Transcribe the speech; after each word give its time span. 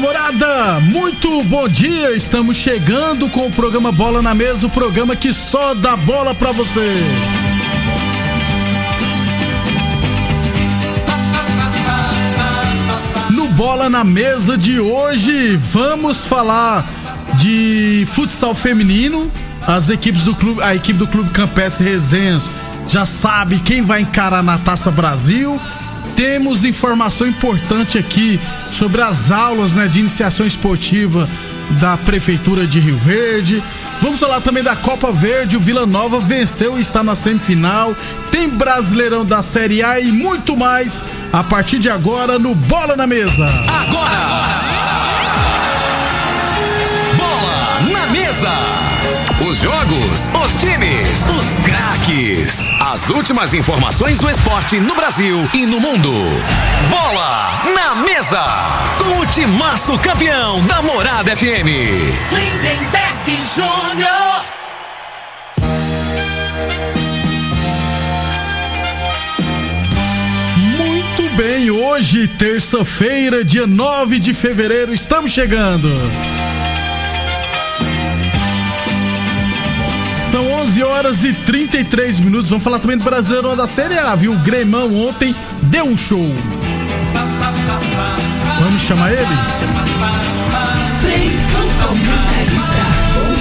namorada, 0.00 0.80
muito 0.80 1.44
bom 1.44 1.68
dia. 1.68 2.16
Estamos 2.16 2.56
chegando 2.56 3.28
com 3.28 3.46
o 3.46 3.52
programa 3.52 3.92
Bola 3.92 4.22
na 4.22 4.34
Mesa, 4.34 4.66
o 4.66 4.70
programa 4.70 5.14
que 5.14 5.30
só 5.30 5.74
dá 5.74 5.94
bola 5.94 6.34
pra 6.34 6.52
você. 6.52 6.88
No 13.30 13.48
Bola 13.48 13.90
na 13.90 14.02
Mesa 14.02 14.56
de 14.56 14.80
hoje, 14.80 15.56
vamos 15.56 16.24
falar 16.24 16.88
de 17.34 18.06
futsal 18.08 18.54
feminino. 18.54 19.30
As 19.66 19.90
equipes 19.90 20.22
do 20.22 20.34
clube, 20.34 20.62
a 20.62 20.74
equipe 20.74 20.98
do 20.98 21.06
Clube 21.06 21.28
Campestre 21.28 21.84
Resenhas 21.84 22.48
já 22.88 23.04
sabe 23.04 23.58
quem 23.58 23.82
vai 23.82 24.00
encarar 24.00 24.42
na 24.42 24.56
Taça 24.56 24.90
Brasil 24.90 25.60
temos 26.20 26.66
informação 26.66 27.26
importante 27.26 27.96
aqui 27.96 28.38
sobre 28.70 29.00
as 29.00 29.30
aulas 29.30 29.74
né, 29.74 29.88
de 29.88 30.00
iniciação 30.00 30.44
esportiva 30.44 31.26
da 31.80 31.96
Prefeitura 31.96 32.66
de 32.66 32.78
Rio 32.78 32.98
Verde. 32.98 33.64
Vamos 34.02 34.20
falar 34.20 34.42
também 34.42 34.62
da 34.62 34.76
Copa 34.76 35.10
Verde. 35.14 35.56
O 35.56 35.60
Vila 35.60 35.86
Nova 35.86 36.20
venceu 36.20 36.76
e 36.76 36.82
está 36.82 37.02
na 37.02 37.14
semifinal. 37.14 37.96
Tem 38.30 38.50
Brasileirão 38.50 39.24
da 39.24 39.40
Série 39.40 39.82
A 39.82 39.98
e 39.98 40.12
muito 40.12 40.54
mais 40.58 41.02
a 41.32 41.42
partir 41.42 41.78
de 41.78 41.88
agora 41.88 42.38
no 42.38 42.54
Bola 42.54 42.94
na 42.96 43.06
Mesa. 43.06 43.46
Agora! 43.66 44.60
Bola 47.16 47.98
na 47.98 48.06
Mesa! 48.08 48.79
Os 49.50 49.58
jogos, 49.58 50.30
os 50.44 50.54
times, 50.54 51.26
os 51.26 51.56
craques. 51.64 52.70
As 52.78 53.10
últimas 53.10 53.52
informações 53.52 54.20
do 54.20 54.30
esporte 54.30 54.78
no 54.78 54.94
Brasil 54.94 55.36
e 55.52 55.66
no 55.66 55.80
mundo. 55.80 56.12
Bola 56.88 57.60
na 57.74 57.96
mesa. 57.96 58.40
Com 58.96 59.18
o 59.18 59.26
timaço 59.26 59.98
campeão 59.98 60.64
da 60.66 60.80
Morada 60.82 61.36
FM. 61.36 61.66
Lindenberg 62.30 63.38
Júnior. 63.56 64.44
Muito 70.78 71.28
bem, 71.36 71.72
hoje, 71.72 72.28
terça-feira, 72.28 73.44
dia 73.44 73.66
9 73.66 74.20
de 74.20 74.32
fevereiro, 74.32 74.94
estamos 74.94 75.32
chegando. 75.32 75.88
11 80.70 80.82
horas 80.84 81.24
e 81.24 81.32
33 81.32 82.20
minutos. 82.20 82.48
Vamos 82.48 82.62
falar 82.62 82.78
também 82.78 82.96
do 82.96 83.02
Brasileirão 83.02 83.56
da 83.56 83.66
Série 83.66 83.98
A, 83.98 84.14
viu? 84.14 84.32
O 84.32 84.38
Gremão 84.38 84.94
ontem 84.94 85.34
deu 85.62 85.84
um 85.84 85.96
show. 85.96 86.32
Vamos 88.60 88.80
chamar 88.82 89.12
ele? 89.12 89.26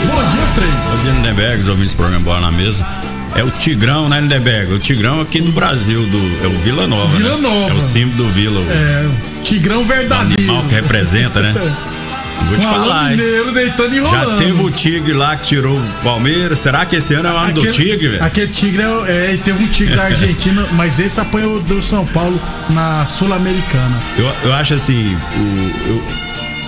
Bom 0.07 0.23
dia, 0.27 0.45
Frei. 0.55 0.71
Bom 0.89 1.01
dia, 1.03 1.11
Lindenberg, 1.11 1.59
os 1.59 1.67
ouvintes 1.67 1.93
do 1.93 1.97
programa 1.97 2.25
Bola 2.25 2.41
na 2.41 2.51
Mesa. 2.51 2.87
É 3.35 3.43
o 3.43 3.51
Tigrão, 3.51 4.09
né, 4.09 4.21
Lindenberg? 4.21 4.73
O 4.73 4.79
Tigrão 4.79 5.21
aqui 5.21 5.39
no 5.39 5.51
Brasil, 5.51 6.03
do, 6.07 6.43
é 6.43 6.47
o 6.47 6.59
Vila 6.61 6.87
Nova. 6.87 7.15
Vila 7.15 7.35
né? 7.35 7.41
Nova. 7.41 7.69
É 7.69 7.73
o 7.75 7.79
símbolo 7.79 8.23
do 8.23 8.33
Vila. 8.33 8.59
O, 8.59 8.71
é, 8.71 9.07
Tigrão 9.43 9.83
verdadeiro. 9.83 10.41
O 10.41 10.45
animal 10.45 10.63
que 10.67 10.73
representa, 10.73 11.41
né? 11.41 11.53
Vou 12.47 12.57
te 12.57 12.65
um 12.65 12.69
falar. 12.69 13.11
Mineiro 13.11 13.51
deitando 13.51 13.95
e 13.95 14.01
Já 14.01 14.35
teve 14.37 14.61
o 14.61 14.71
Tigre 14.71 15.13
lá 15.13 15.35
que 15.35 15.47
tirou 15.47 15.79
o 15.79 16.03
Palmeiras. 16.03 16.59
Será 16.59 16.85
que 16.85 16.95
esse 16.95 17.13
ano 17.13 17.27
é 17.27 17.31
o 17.31 17.37
ano 17.37 17.49
aquele, 17.49 17.67
do 17.67 17.73
Tigre, 17.73 18.07
velho? 18.07 18.23
Aquele 18.23 18.47
Tigre 18.47 18.81
é, 18.81 19.33
é, 19.33 19.37
teve 19.43 19.63
um 19.63 19.67
Tigre 19.67 19.95
da 19.95 20.03
Argentina, 20.03 20.65
mas 20.73 20.99
esse 20.99 21.19
apanhou 21.19 21.59
do 21.61 21.81
São 21.81 22.05
Paulo 22.05 22.39
na 22.69 23.05
Sul-Americana. 23.05 24.01
Eu, 24.17 24.31
eu 24.43 24.53
acho 24.53 24.73
assim, 24.73 25.15
o, 25.15 25.89
eu, 25.89 26.03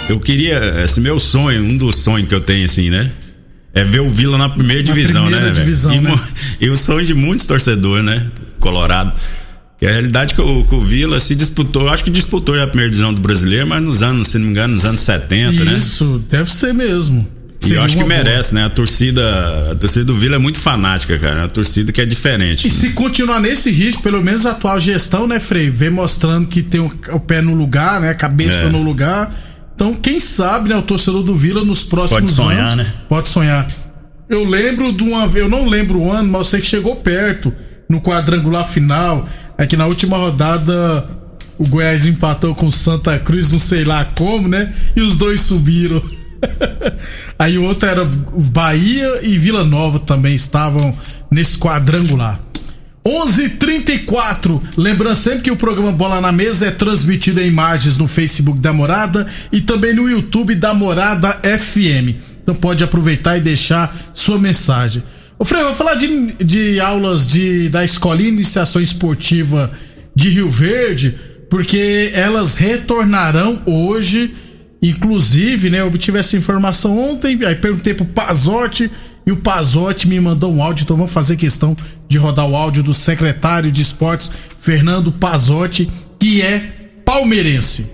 eu 0.09 0.19
queria, 0.19 0.83
esse 0.83 0.99
meu 0.99 1.19
sonho, 1.19 1.63
um 1.63 1.77
dos 1.77 1.95
sonhos 1.97 2.27
que 2.27 2.35
eu 2.35 2.41
tenho 2.41 2.65
assim, 2.65 2.89
né? 2.89 3.09
É 3.73 3.83
ver 3.83 4.01
o 4.01 4.09
Vila 4.09 4.37
na 4.37 4.49
primeira 4.49 4.81
na 4.81 4.85
divisão, 4.85 5.23
primeira 5.23 5.47
né? 5.47 5.51
Divisão, 5.53 5.93
e, 5.93 5.99
né? 5.99 6.19
e 6.59 6.69
o 6.69 6.75
sonho 6.75 7.05
de 7.05 7.13
muitos 7.13 7.47
torcedores, 7.47 8.03
né? 8.03 8.27
Colorado. 8.59 9.13
Que 9.81 9.87
a 9.87 9.91
realidade 9.91 10.33
é 10.33 10.35
que 10.35 10.41
o, 10.41 10.63
que 10.63 10.75
o 10.75 10.79
Vila 10.79 11.19
se 11.19 11.35
disputou, 11.35 11.89
acho 11.89 12.03
que 12.03 12.11
disputou 12.11 12.53
a 12.53 12.67
primeira 12.67 12.87
divisão 12.87 13.11
do 13.11 13.19
brasileiro, 13.19 13.65
mas 13.65 13.81
nos 13.81 14.03
anos, 14.03 14.27
se 14.27 14.37
não 14.37 14.45
me 14.45 14.51
engano, 14.51 14.75
nos 14.75 14.85
anos 14.85 14.99
70, 14.99 15.55
Isso, 15.55 15.65
né? 15.65 15.77
Isso, 15.79 16.23
deve 16.29 16.53
ser 16.53 16.71
mesmo. 16.71 17.27
E 17.65 17.73
eu 17.73 17.81
acho 17.81 17.97
que 17.97 18.03
merece, 18.03 18.51
boa. 18.51 18.61
né? 18.61 18.67
A 18.67 18.69
torcida, 18.69 19.71
a 19.71 19.75
torcida 19.75 20.05
do 20.05 20.13
Vila 20.13 20.35
é 20.35 20.37
muito 20.37 20.59
fanática, 20.59 21.17
cara. 21.17 21.39
É 21.39 21.41
uma 21.41 21.49
torcida 21.49 21.91
que 21.91 21.99
é 21.99 22.05
diferente. 22.05 22.67
E 22.67 22.69
se 22.69 22.91
continuar 22.91 23.39
nesse 23.39 23.71
ritmo, 23.71 24.03
pelo 24.03 24.23
menos 24.23 24.45
a 24.45 24.51
atual 24.51 24.79
gestão, 24.79 25.25
né, 25.25 25.39
Frei, 25.39 25.71
vem 25.71 25.89
mostrando 25.89 26.47
que 26.47 26.61
tem 26.61 26.79
o, 26.79 27.19
pé 27.19 27.41
no 27.41 27.55
lugar, 27.55 27.99
né, 28.01 28.11
a 28.11 28.15
cabeça 28.15 28.65
é. 28.65 28.69
no 28.69 28.83
lugar. 28.83 29.33
Então, 29.73 29.95
quem 29.95 30.19
sabe, 30.19 30.69
né, 30.69 30.75
o 30.75 30.83
torcedor 30.83 31.23
do 31.23 31.35
Vila 31.35 31.65
nos 31.65 31.81
próximos 31.81 32.33
pode 32.33 32.33
sonhar, 32.33 32.73
anos 32.73 32.85
né? 32.85 32.93
pode 33.09 33.29
sonhar. 33.29 33.67
Eu 34.29 34.43
lembro 34.43 34.93
de 34.93 35.01
uma, 35.01 35.25
eu 35.33 35.49
não 35.49 35.67
lembro 35.67 35.97
o 35.97 36.11
ano, 36.11 36.29
mas 36.29 36.41
eu 36.41 36.45
sei 36.45 36.61
que 36.61 36.67
chegou 36.67 36.97
perto 36.97 37.51
no 37.91 38.01
quadrangular 38.01 38.67
final. 38.67 39.27
É 39.57 39.67
que 39.67 39.77
na 39.77 39.85
última 39.85 40.17
rodada 40.17 41.05
o 41.57 41.67
Goiás 41.67 42.05
empatou 42.07 42.55
com 42.55 42.71
Santa 42.71 43.19
Cruz, 43.19 43.51
não 43.51 43.59
sei 43.59 43.83
lá 43.83 44.05
como, 44.15 44.47
né? 44.47 44.73
E 44.95 45.01
os 45.01 45.17
dois 45.17 45.41
subiram. 45.41 46.01
Aí 47.37 47.57
o 47.57 47.63
outro 47.63 47.87
era 47.87 48.03
Bahia 48.05 49.19
e 49.21 49.37
Vila 49.37 49.63
Nova 49.63 49.99
também 49.99 50.33
estavam 50.33 50.95
nesse 51.29 51.57
quadrangular. 51.57 52.39
11:34. 53.05 54.61
Lembrando 54.77 55.15
sempre 55.15 55.41
que 55.41 55.51
o 55.51 55.55
programa 55.57 55.91
Bola 55.91 56.21
na 56.21 56.31
Mesa 56.31 56.67
é 56.67 56.71
transmitido 56.71 57.41
em 57.41 57.47
imagens 57.47 57.97
no 57.97 58.07
Facebook 58.07 58.59
da 58.59 58.71
Morada 58.71 59.27
e 59.51 59.59
também 59.59 59.93
no 59.93 60.09
YouTube 60.09 60.55
da 60.55 60.73
Morada 60.73 61.39
FM. 61.43 62.15
Então 62.41 62.55
pode 62.55 62.83
aproveitar 62.83 63.37
e 63.37 63.41
deixar 63.41 63.95
sua 64.13 64.39
mensagem. 64.39 65.03
Ô 65.41 65.43
Frei, 65.43 65.63
vou 65.63 65.73
falar 65.73 65.95
de, 65.95 66.33
de 66.33 66.79
aulas 66.79 67.25
de, 67.25 67.67
da 67.67 67.83
Escolinha 67.83 68.29
Iniciação 68.29 68.79
Esportiva 68.79 69.71
de 70.13 70.29
Rio 70.29 70.47
Verde, 70.47 71.17
porque 71.49 72.11
elas 72.13 72.57
retornarão 72.57 73.59
hoje. 73.65 74.35
Inclusive, 74.83 75.71
né, 75.71 75.79
eu 75.79 75.87
obtive 75.87 76.19
essa 76.19 76.37
informação 76.37 76.95
ontem, 76.95 77.43
aí 77.43 77.55
perguntei 77.55 77.95
pro 77.95 78.05
Pazotti 78.05 78.91
e 79.25 79.31
o 79.31 79.37
Pazotti 79.37 80.07
me 80.07 80.19
mandou 80.19 80.53
um 80.53 80.61
áudio, 80.61 80.83
então 80.83 80.95
vamos 80.95 81.11
fazer 81.11 81.37
questão 81.37 81.75
de 82.07 82.19
rodar 82.19 82.47
o 82.47 82.55
áudio 82.55 82.83
do 82.83 82.93
secretário 82.93 83.71
de 83.71 83.81
esportes, 83.81 84.31
Fernando 84.59 85.11
Pazotti, 85.11 85.89
que 86.19 86.43
é 86.43 86.59
palmeirense. 87.03 87.89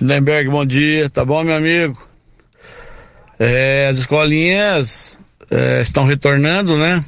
Lemberg, 0.00 0.48
bom 0.48 0.64
dia, 0.64 1.10
tá 1.10 1.24
bom, 1.24 1.42
meu 1.42 1.56
amigo? 1.56 2.00
É, 3.36 3.88
as 3.90 3.98
escolinhas 3.98 5.18
é, 5.50 5.80
estão 5.80 6.04
retornando, 6.04 6.76
né? 6.76 7.04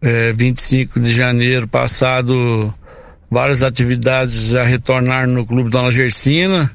É, 0.00 0.32
25 0.32 1.00
de 1.00 1.12
janeiro 1.12 1.66
passado, 1.66 2.72
várias 3.30 3.62
atividades 3.62 4.48
já 4.48 4.64
retornaram 4.64 5.32
no 5.32 5.46
Clube 5.46 5.70
Dona 5.70 5.90
Gersina, 5.90 6.70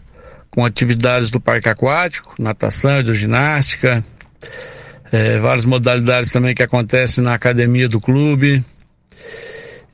com 0.50 0.66
atividades 0.66 1.30
do 1.30 1.40
Parque 1.40 1.70
Aquático, 1.70 2.36
natação, 2.40 3.00
hidroginástica, 3.00 4.04
é, 5.12 5.40
várias 5.40 5.66
modalidades 5.66 6.32
também 6.32 6.56
que 6.56 6.64
acontecem 6.64 7.24
na 7.24 7.34
academia 7.34 7.88
do 7.88 8.00
clube. 8.00 8.64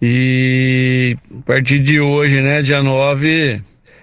E 0.01 1.17
a 1.39 1.41
partir 1.43 1.79
de 1.79 1.99
hoje, 1.99 2.41
né, 2.41 2.61
dia 2.61 2.81
9, 2.81 3.61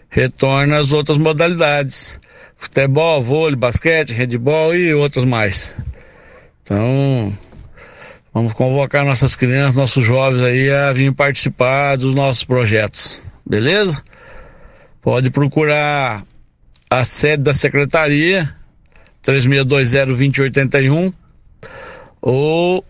retorna 0.09 0.79
as 0.79 0.93
outras 0.93 1.19
modalidades. 1.19 2.21
Futebol, 2.57 3.21
vôlei, 3.23 3.57
basquete, 3.57 4.13
handebol 4.13 4.75
e 4.75 4.95
outras 4.95 5.25
mais. 5.25 5.75
Então, 6.67 7.33
vamos 8.35 8.53
convocar 8.53 9.05
nossas 9.05 9.37
crianças, 9.37 9.77
nossos 9.77 10.05
jovens 10.05 10.41
aí 10.41 10.69
a 10.69 10.93
vir 10.93 11.15
participar 11.15 11.95
dos 11.95 12.13
nossos 12.13 12.43
projetos. 12.43 13.23
Beleza? 13.49 14.03
Pode 15.01 15.31
procurar 15.31 16.25
a 16.91 17.05
sede 17.05 17.45
da 17.45 17.55
secretaria 17.55 18.53
3620-2081 19.23 21.15
ou 22.21 22.85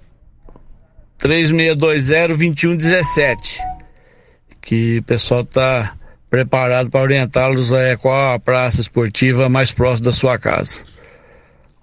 3620-2117 1.20 3.58
que 4.62 5.00
o 5.00 5.02
pessoal 5.02 5.42
está 5.42 5.94
preparado 6.30 6.90
para 6.90 7.02
orientá-los 7.02 7.72
é, 7.72 7.94
qual 7.94 8.32
a 8.32 8.38
praça 8.38 8.80
esportiva 8.80 9.50
mais 9.50 9.70
próxima 9.70 10.06
da 10.06 10.12
sua 10.12 10.38
casa. 10.38 10.95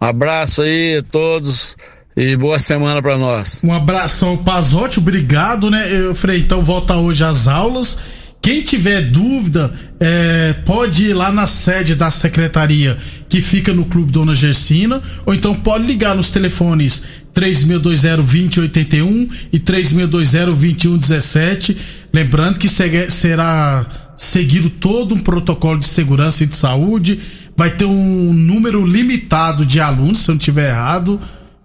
Abraço 0.03 0.61
aí 0.61 0.97
a 0.97 1.01
todos 1.01 1.75
e 2.17 2.35
boa 2.35 2.59
semana 2.59 3.01
para 3.01 3.17
nós. 3.17 3.61
Um 3.63 3.71
abração, 3.71 4.35
Pazotti, 4.35 4.99
obrigado, 4.99 5.71
né, 5.71 5.87
eu, 5.89 6.13
Frei? 6.13 6.41
Então 6.41 6.61
volta 6.61 6.97
hoje 6.97 7.23
às 7.23 7.47
aulas. 7.47 7.97
Quem 8.41 8.61
tiver 8.61 9.01
dúvida, 9.01 9.73
é, 10.01 10.55
pode 10.65 11.05
ir 11.05 11.13
lá 11.13 11.31
na 11.31 11.47
sede 11.47 11.95
da 11.95 12.11
secretaria 12.11 12.97
que 13.29 13.41
fica 13.41 13.73
no 13.73 13.85
Clube 13.85 14.11
Dona 14.11 14.35
Gersina, 14.35 15.01
ou 15.25 15.33
então 15.33 15.55
pode 15.55 15.85
ligar 15.85 16.13
nos 16.13 16.31
telefones 16.31 17.01
3620-2081 17.33 19.29
e 19.53 19.59
3620-2117. 19.61 21.77
Lembrando 22.11 22.59
que 22.59 22.67
será 22.67 23.85
seguido 24.17 24.69
todo 24.69 25.15
um 25.15 25.19
protocolo 25.19 25.79
de 25.79 25.85
segurança 25.85 26.43
e 26.43 26.47
de 26.47 26.57
saúde. 26.57 27.21
Vai 27.55 27.71
ter 27.71 27.85
um 27.85 28.33
número 28.33 28.85
limitado 28.85 29.65
de 29.65 29.79
alunos, 29.79 30.19
se 30.19 30.29
eu 30.29 30.33
não 30.33 30.39
estiver 30.39 30.69
errado. 30.69 31.19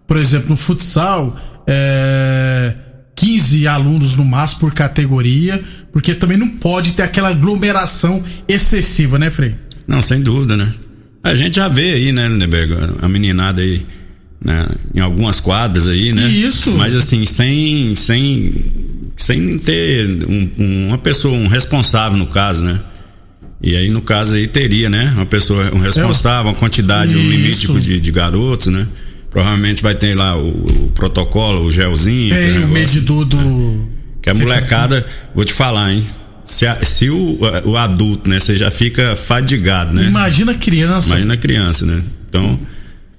Por 0.07 0.17
exemplo, 0.17 0.51
no 0.51 0.57
futsal, 0.57 1.37
é, 1.67 2.75
15 3.15 3.67
alunos 3.67 4.17
no 4.17 4.25
máximo 4.25 4.61
por 4.61 4.73
categoria, 4.73 5.63
porque 5.93 6.15
também 6.15 6.37
não 6.37 6.49
pode 6.49 6.93
ter 6.93 7.03
aquela 7.03 7.31
aglomeração 7.31 8.23
excessiva, 8.47 9.19
né, 9.19 9.29
Frei? 9.29 9.55
Não, 9.87 10.01
sem 10.01 10.21
dúvida, 10.21 10.57
né? 10.57 10.73
A 11.23 11.35
gente 11.35 11.57
já 11.57 11.69
vê 11.69 11.95
aí, 11.95 12.13
né, 12.13 12.29
Lindenberg, 12.29 12.75
a 13.03 13.09
meninada 13.09 13.61
aí, 13.61 13.85
né, 14.43 14.67
em 14.95 15.01
algumas 15.01 15.41
quadras 15.41 15.89
aí, 15.89 16.13
né? 16.13 16.29
Isso. 16.29 16.71
Mas 16.73 16.95
assim, 16.95 17.27
sem, 17.27 17.97
sem, 17.97 18.55
sem 19.17 19.59
ter 19.59 20.25
um, 20.27 20.87
uma 20.89 20.99
pessoa, 20.99 21.37
um 21.37 21.49
responsável 21.49 22.17
no 22.17 22.27
caso, 22.27 22.65
né? 22.65 22.81
E 23.61 23.77
aí, 23.77 23.91
no 23.91 24.01
caso 24.01 24.37
aí, 24.37 24.47
teria, 24.47 24.89
né? 24.89 25.13
Uma 25.15 25.27
pessoa, 25.27 25.75
um 25.75 25.79
responsável, 25.79 26.53
uma 26.53 26.59
quantidade, 26.59 27.17
um 27.17 27.21
limite 27.21 27.67
de, 27.81 28.01
de 28.01 28.13
garotos, 28.13 28.69
né? 28.69 28.87
Provavelmente 29.31 29.83
vai 29.83 29.95
ter 29.95 30.17
lá 30.17 30.37
o, 30.37 30.49
o 30.49 30.93
protocolo, 30.95 31.65
o 31.65 31.71
gelzinho. 31.71 32.35
Tem 32.35 32.65
o 32.65 32.69
medidor 32.69 33.25
do. 33.25 33.37
Né? 33.37 33.79
Que 34.23 34.31
a 34.31 34.35
molecada, 34.35 35.05
vou 35.35 35.45
te 35.45 35.53
falar, 35.53 35.93
hein? 35.93 36.05
Se, 36.45 36.67
a, 36.67 36.83
se 36.83 37.11
o, 37.11 37.39
o 37.65 37.77
adulto, 37.77 38.29
né, 38.29 38.41
você 38.41 38.57
já 38.57 38.71
fica 38.71 39.15
fadigado, 39.15 39.93
né? 39.93 40.05
Imagina 40.05 40.53
a 40.53 40.55
criança. 40.55 41.09
Imagina 41.09 41.35
a 41.35 41.37
criança, 41.37 41.85
né? 41.85 42.03
Então, 42.29 42.59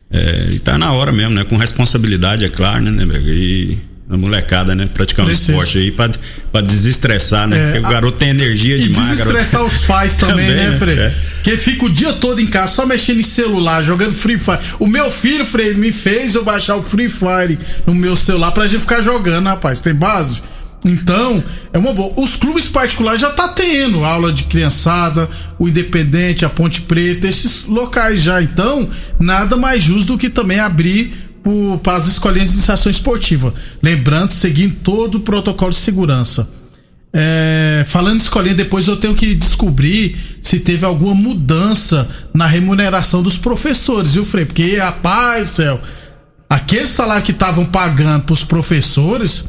é, 0.09 0.49
e 0.51 0.59
tá 0.59 0.77
na 0.77 0.91
hora 0.93 1.11
mesmo, 1.11 1.35
né? 1.35 1.43
Com 1.43 1.57
responsabilidade, 1.57 2.43
é 2.43 2.49
claro, 2.49 2.81
né, 2.83 2.91
né 3.05 3.19
E 3.27 3.77
a 4.09 4.17
molecada, 4.17 4.73
né? 4.73 4.89
Praticar 4.91 5.23
um 5.23 5.29
esporte 5.29 5.77
aí 5.77 5.91
pra, 5.91 6.09
pra 6.51 6.61
desestressar, 6.61 7.47
né? 7.47 7.59
É, 7.59 7.65
Porque 7.65 7.79
o 7.79 7.91
garoto 7.91 8.17
tem 8.17 8.29
energia 8.29 8.75
e 8.75 8.87
demais. 8.87 9.09
Desestressar 9.09 9.63
os 9.63 9.77
pais 9.85 10.15
também, 10.15 10.47
também 10.49 10.69
né, 10.69 10.77
Frei? 10.77 10.97
É. 10.97 11.15
Que 11.43 11.57
fica 11.57 11.85
o 11.85 11.89
dia 11.89 12.13
todo 12.13 12.41
em 12.41 12.47
casa 12.47 12.73
só 12.73 12.85
mexendo 12.87 13.19
em 13.19 13.23
celular, 13.23 13.83
jogando 13.83 14.15
Free 14.15 14.39
Fire. 14.39 14.57
O 14.79 14.87
meu 14.87 15.11
filho, 15.11 15.45
Frei, 15.45 15.75
me 15.75 15.91
fez 15.91 16.33
eu 16.33 16.43
baixar 16.43 16.75
o 16.75 16.81
Free 16.81 17.07
Fire 17.07 17.59
no 17.85 17.93
meu 17.93 18.15
celular 18.15 18.51
pra 18.51 18.65
gente 18.65 18.81
ficar 18.81 19.01
jogando, 19.01 19.45
rapaz. 19.45 19.79
Tem 19.79 19.93
base? 19.93 20.41
Então, 20.83 21.43
é 21.71 21.77
uma 21.77 21.93
boa. 21.93 22.13
Os 22.15 22.35
clubes 22.35 22.67
particulares 22.67 23.21
já 23.21 23.29
tá 23.29 23.49
tendo 23.49 24.03
aula 24.03 24.31
de 24.31 24.43
criançada, 24.45 25.29
o 25.59 25.67
Independente, 25.67 26.45
a 26.45 26.49
Ponte 26.49 26.81
Preta, 26.81 27.27
esses 27.27 27.65
locais 27.65 28.21
já. 28.21 28.41
Então, 28.41 28.89
nada 29.19 29.55
mais 29.55 29.83
justo 29.83 30.13
do 30.13 30.17
que 30.17 30.29
também 30.29 30.59
abrir 30.59 31.28
para 31.83 31.97
as 31.97 32.07
escolinhas 32.07 32.49
de 32.49 32.55
iniciação 32.55 32.91
esportiva. 32.91 33.53
Lembrando, 33.81 34.31
seguindo 34.31 34.75
todo 34.83 35.15
o 35.15 35.19
protocolo 35.21 35.71
de 35.71 35.77
segurança. 35.77 36.49
É, 37.11 37.83
falando 37.87 38.17
de 38.17 38.23
escolinha, 38.23 38.53
depois 38.53 38.87
eu 38.87 38.95
tenho 38.95 39.15
que 39.15 39.33
descobrir 39.33 40.15
se 40.41 40.59
teve 40.59 40.85
alguma 40.85 41.15
mudança 41.15 42.07
na 42.33 42.45
remuneração 42.45 43.23
dos 43.23 43.35
professores, 43.35 44.13
viu, 44.13 44.23
Frei? 44.23 44.45
Porque, 44.45 44.77
rapaz, 44.77 45.49
céu, 45.49 45.81
aquele 46.47 46.85
salário 46.85 47.23
que 47.23 47.31
estavam 47.31 47.65
pagando 47.65 48.25
para 48.25 48.33
os 48.33 48.43
professores 48.43 49.45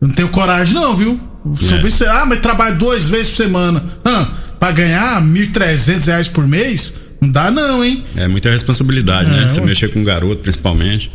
eu 0.00 0.06
não 0.06 0.14
tenho 0.14 0.28
coragem, 0.28 0.74
não, 0.74 0.96
viu? 0.96 1.18
Sobre 1.60 1.90
é. 2.04 2.08
ah, 2.08 2.24
mas 2.26 2.40
trabalho 2.40 2.76
duas 2.76 3.08
vezes 3.08 3.30
por 3.30 3.36
semana. 3.36 3.82
Ah, 4.04 4.28
pra 4.58 4.70
ganhar 4.70 5.20
R$ 5.20 5.50
reais 6.04 6.28
por 6.28 6.46
mês? 6.46 6.94
Não 7.20 7.30
dá, 7.30 7.50
não, 7.50 7.84
hein? 7.84 8.04
É 8.14 8.28
muita 8.28 8.50
responsabilidade, 8.50 9.28
né? 9.28 9.38
é, 9.38 9.40
né? 9.42 9.48
Você 9.48 9.60
mexer 9.60 9.88
com 9.92 10.00
um 10.00 10.04
garoto, 10.04 10.42
principalmente. 10.42 11.10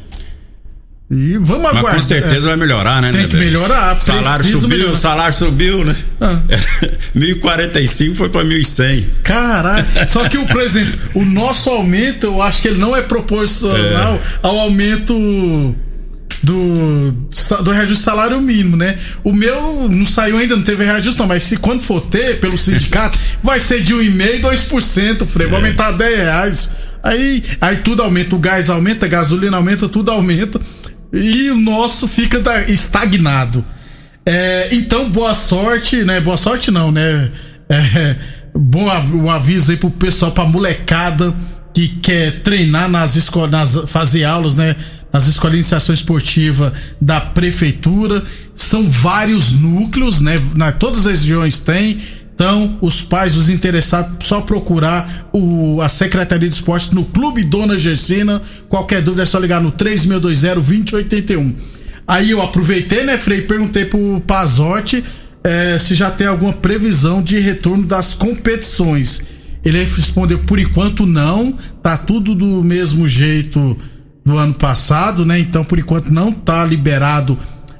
E 1.13 1.37
vamos 1.37 1.65
aguardar. 1.65 1.83
Mas 1.83 1.93
com 2.03 2.07
certeza 2.07 2.47
é. 2.47 2.49
vai 2.49 2.57
melhorar, 2.57 3.01
né? 3.01 3.11
Tem 3.11 3.21
né, 3.21 3.27
que 3.27 3.35
melhorar. 3.35 4.01
Salário 4.01 4.45
subiu, 4.45 4.69
melhorar. 4.69 4.95
salário 4.95 5.33
subiu, 5.33 5.85
né? 5.85 5.95
Ah. 6.19 6.39
1.045 7.15 8.15
foi 8.15 8.29
para 8.29 8.43
1.100. 8.43 9.03
Caralho. 9.23 9.85
Só 10.07 10.27
que, 10.27 10.37
por 10.39 10.61
exemplo, 10.61 10.99
o 11.13 11.23
nosso 11.23 11.69
aumento, 11.69 12.25
eu 12.25 12.41
acho 12.41 12.61
que 12.61 12.67
ele 12.67 12.79
não 12.79 12.95
é 12.95 13.01
proporcional 13.01 14.15
é. 14.15 14.19
ao 14.41 14.59
aumento 14.59 15.13
do, 16.43 17.11
do 17.63 17.71
reajuste 17.71 18.03
salário 18.03 18.39
mínimo, 18.41 18.75
né? 18.75 18.97
O 19.23 19.31
meu 19.31 19.87
não 19.89 20.05
saiu 20.05 20.37
ainda, 20.37 20.55
não 20.55 20.63
teve 20.63 20.83
reajuste, 20.83 21.19
não, 21.19 21.27
mas 21.27 21.43
se 21.43 21.55
quando 21.55 21.81
for 21.81 22.01
ter 22.01 22.39
pelo 22.39 22.57
sindicato, 22.57 23.17
vai 23.41 23.59
ser 23.59 23.81
de 23.81 23.93
1,5% 23.93 24.35
e 24.35 24.41
2%, 24.41 25.25
Frei, 25.25 25.47
vai 25.47 25.59
é. 25.59 25.63
aumentar 25.63 25.91
10 25.91 26.17
reais. 26.17 26.69
Aí, 27.01 27.43
aí 27.59 27.77
tudo 27.77 28.01
aumenta, 28.01 28.35
o 28.35 28.39
gás 28.39 28.69
aumenta, 28.69 29.05
a 29.05 29.09
gasolina 29.09 29.57
aumenta, 29.57 29.87
tudo 29.87 30.11
aumenta. 30.11 30.59
E 31.13 31.51
o 31.51 31.55
nosso 31.55 32.07
fica 32.07 32.41
estagnado. 32.67 33.63
É, 34.25 34.69
então, 34.71 35.09
boa 35.09 35.35
sorte, 35.35 36.03
né? 36.03 36.19
Boa 36.19 36.37
sorte 36.37 36.71
não, 36.71 36.91
né? 36.91 37.29
É, 37.69 38.15
bom 38.55 38.85
o 39.13 39.29
aviso 39.29 39.71
aí 39.71 39.77
pro 39.77 39.91
pessoal, 39.91 40.31
pra 40.31 40.45
molecada 40.45 41.33
que 41.73 41.87
quer 41.87 42.41
treinar 42.41 42.89
nas 42.89 43.15
escolas, 43.15 43.77
fazer 43.87 44.23
aulas, 44.23 44.55
né? 44.55 44.75
Nas 45.11 45.27
escolas 45.27 45.51
de 45.51 45.57
iniciação 45.59 45.93
esportiva 45.93 46.73
da 46.99 47.21
prefeitura. 47.21 48.23
São 48.55 48.89
vários 48.89 49.51
núcleos, 49.51 50.19
né? 50.19 50.35
Na, 50.55 50.71
todas 50.71 51.05
as 51.05 51.19
regiões 51.19 51.59
tem. 51.59 51.99
Então, 52.43 52.77
os 52.81 52.99
pais, 52.99 53.37
os 53.37 53.47
interessados, 53.47 54.27
só 54.27 54.41
procurar 54.41 55.29
o, 55.31 55.81
a 55.81 55.87
Secretaria 55.87 56.49
de 56.49 56.55
Esportes 56.55 56.91
no 56.91 57.05
Clube 57.05 57.41
Dona 57.41 57.77
Gersina. 57.77 58.41
Qualquer 58.67 59.01
dúvida 59.01 59.23
é 59.23 59.25
só 59.25 59.39
ligar 59.39 59.61
no 59.61 59.71
3620-2081. 59.71 61.53
Aí 62.05 62.31
eu 62.31 62.41
aproveitei, 62.41 63.05
né, 63.05 63.17
Frei? 63.17 63.43
Perguntei 63.43 63.85
pro 63.85 64.21
Pazotti 64.27 65.01
é, 65.41 65.79
se 65.79 65.95
já 65.95 66.11
tem 66.11 66.27
alguma 66.27 66.51
previsão 66.51 67.23
de 67.23 67.39
retorno 67.39 67.85
das 67.85 68.13
competições. 68.13 69.21
Ele 69.63 69.81
respondeu 69.81 70.39
por 70.39 70.59
enquanto 70.59 71.05
não, 71.05 71.57
tá 71.81 71.95
tudo 71.97 72.35
do 72.35 72.61
mesmo 72.61 73.07
jeito 73.07 73.77
do 74.25 74.37
ano 74.37 74.53
passado, 74.53 75.25
né? 75.25 75.39
Então 75.39 75.63
por 75.63 75.79
enquanto 75.79 76.09
não 76.09 76.29
tá 76.29 76.65
liberado 76.65 77.39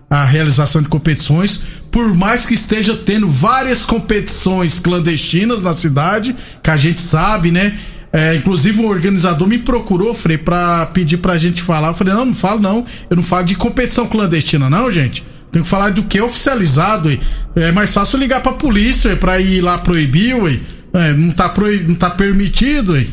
a 0.10 0.24
realização 0.24 0.82
de 0.82 0.88
competições, 0.88 1.83
por 1.94 2.16
mais 2.18 2.44
que 2.44 2.56
esteja 2.56 2.96
tendo 2.96 3.30
várias 3.30 3.86
competições 3.86 4.80
clandestinas 4.80 5.62
na 5.62 5.74
cidade, 5.74 6.36
que 6.62 6.72
a 6.72 6.76
gente 6.76 7.00
sabe, 7.00 7.52
né? 7.52 7.78
É, 8.12 8.36
inclusive 8.36 8.82
o 8.82 8.88
organizador 8.88 9.48
me 9.48 9.60
procurou, 9.60 10.12
Frei, 10.12 10.40
pra 10.40 10.88
pedir 10.88 11.18
pra 11.18 11.38
gente 11.38 11.62
falar. 11.62 11.90
Eu 11.90 11.94
falei, 11.94 12.16
não, 12.16 12.26
não 12.26 12.34
falo 12.34 12.60
não. 12.60 12.84
Eu 13.12 13.16
não 13.16 13.24
falo 13.24 13.46
de 13.46 13.54
competição 13.54 14.08
clandestina, 14.08 14.72
não, 14.72 14.92
gente. 14.92 15.24
Tenho 15.52 15.64
que 15.64 15.70
falar 15.70 15.92
do 15.92 16.02
que 16.02 16.18
é 16.18 16.24
oficializado, 16.24 17.10
ué. 17.10 17.20
É 17.56 17.72
mais 17.72 17.94
fácil 17.94 18.18
ligar 18.18 18.42
pra 18.42 18.54
polícia, 18.54 19.12
ué, 19.12 19.16
pra 19.16 19.40
ir 19.40 19.62
lá 19.62 19.78
proibir, 19.78 20.34
ué. 20.34 20.60
É, 20.94 21.14
não, 21.14 21.32
tá 21.32 21.48
proib... 21.48 21.88
não 21.88 21.96
tá 21.96 22.10
permitido, 22.10 22.98
hein? 22.98 23.08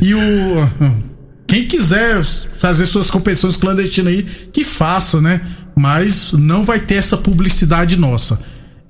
E 0.00 0.14
o. 0.14 0.20
Quem 1.44 1.66
quiser 1.66 2.24
fazer 2.24 2.86
suas 2.86 3.10
competições 3.10 3.56
clandestinas 3.56 4.12
aí, 4.12 4.22
que 4.52 4.64
faça, 4.64 5.20
né? 5.20 5.40
Mas 5.74 6.32
não 6.32 6.64
vai 6.64 6.80
ter 6.80 6.94
essa 6.94 7.16
publicidade 7.16 7.96
nossa. 7.96 8.38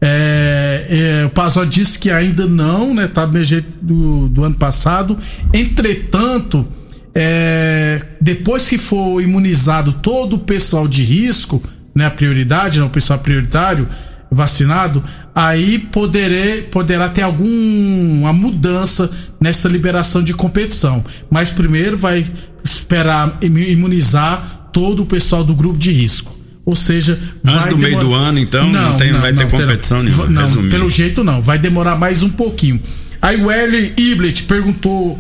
É, 0.01 0.87
é, 0.89 1.27
o 1.27 1.31
Pazó 1.31 1.65
disse 1.65 1.97
que 1.99 2.11
ainda 2.11 2.47
não, 2.47 2.93
né? 2.93 3.07
Tá 3.07 3.25
do 3.25 3.43
jeito 3.45 3.71
do, 3.81 4.29
do 4.29 4.45
ano 4.45 4.57
passado. 4.57 5.17
Entretanto, 5.55 6.67
é, 7.15 8.05
depois 8.21 8.69
que 8.69 8.79
for 8.79 9.23
imunizado 9.23 9.93
todo 10.03 10.37
o 10.37 10.39
pessoal 10.41 10.89
de 10.89 11.05
risco, 11.05 11.63
né? 11.95 12.07
A 12.07 12.11
prioridade, 12.11 12.81
não, 12.81 12.89
o 12.89 12.91
pessoal 12.91 13.19
prioritário 13.21 13.89
vacinado, 14.29 15.05
aí 15.35 15.79
poderá 15.79 17.09
ter 17.11 17.23
alguma 17.23 18.33
mudança 18.33 19.11
nessa 19.41 19.69
liberação 19.69 20.23
de 20.23 20.35
competição. 20.35 21.05
Mas 21.31 21.51
primeiro 21.51 21.97
vai 21.97 22.25
esperar 22.65 23.39
imunizar 23.41 24.71
todo 24.73 25.03
o 25.03 25.07
pessoal 25.07 25.45
do 25.45 25.55
grupo 25.55 25.79
de 25.79 25.93
risco. 25.93 26.32
Ou 26.65 26.77
seja, 26.77 27.19
antes 27.45 27.67
do 27.67 27.79
meio 27.79 27.99
do 27.99 28.15
ano, 28.15 28.39
então 28.39 28.65
não, 28.71 28.91
não, 28.91 28.97
tem, 28.97 29.13
não 29.13 29.21
vai 29.21 29.33
não, 29.33 29.39
ter 29.39 29.51
competição 29.51 29.99
terá, 29.99 30.11
nenhuma. 30.11 30.29
Não, 30.29 30.43
resumindo. 30.43 30.71
pelo 30.71 30.89
jeito 30.89 31.25
não, 31.25 31.43
vai 31.43 31.59
demorar 31.59 31.97
mais 31.97 32.23
um 32.23 32.31
pouquinho. 32.31 32.81
Aí 33.21 33.43
o 33.43 33.51
Erle 33.51 33.93
Iblet 33.97 34.45
perguntou, 34.45 35.19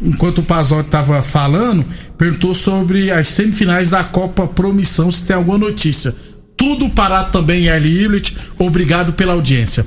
enquanto 0.00 0.38
o 0.38 0.42
Pazotti 0.42 0.86
estava 0.86 1.22
falando, 1.22 1.84
perguntou 2.18 2.52
sobre 2.52 3.10
as 3.10 3.28
semifinais 3.28 3.90
da 3.90 4.02
Copa 4.02 4.46
Promissão, 4.46 5.10
se 5.12 5.22
tem 5.22 5.36
alguma 5.36 5.58
notícia 5.58 6.14
tudo 6.62 6.88
parado 6.88 7.32
também, 7.32 7.66
Erly 7.66 8.04
Iblet. 8.04 8.36
Obrigado 8.56 9.12
pela 9.14 9.32
audiência. 9.32 9.84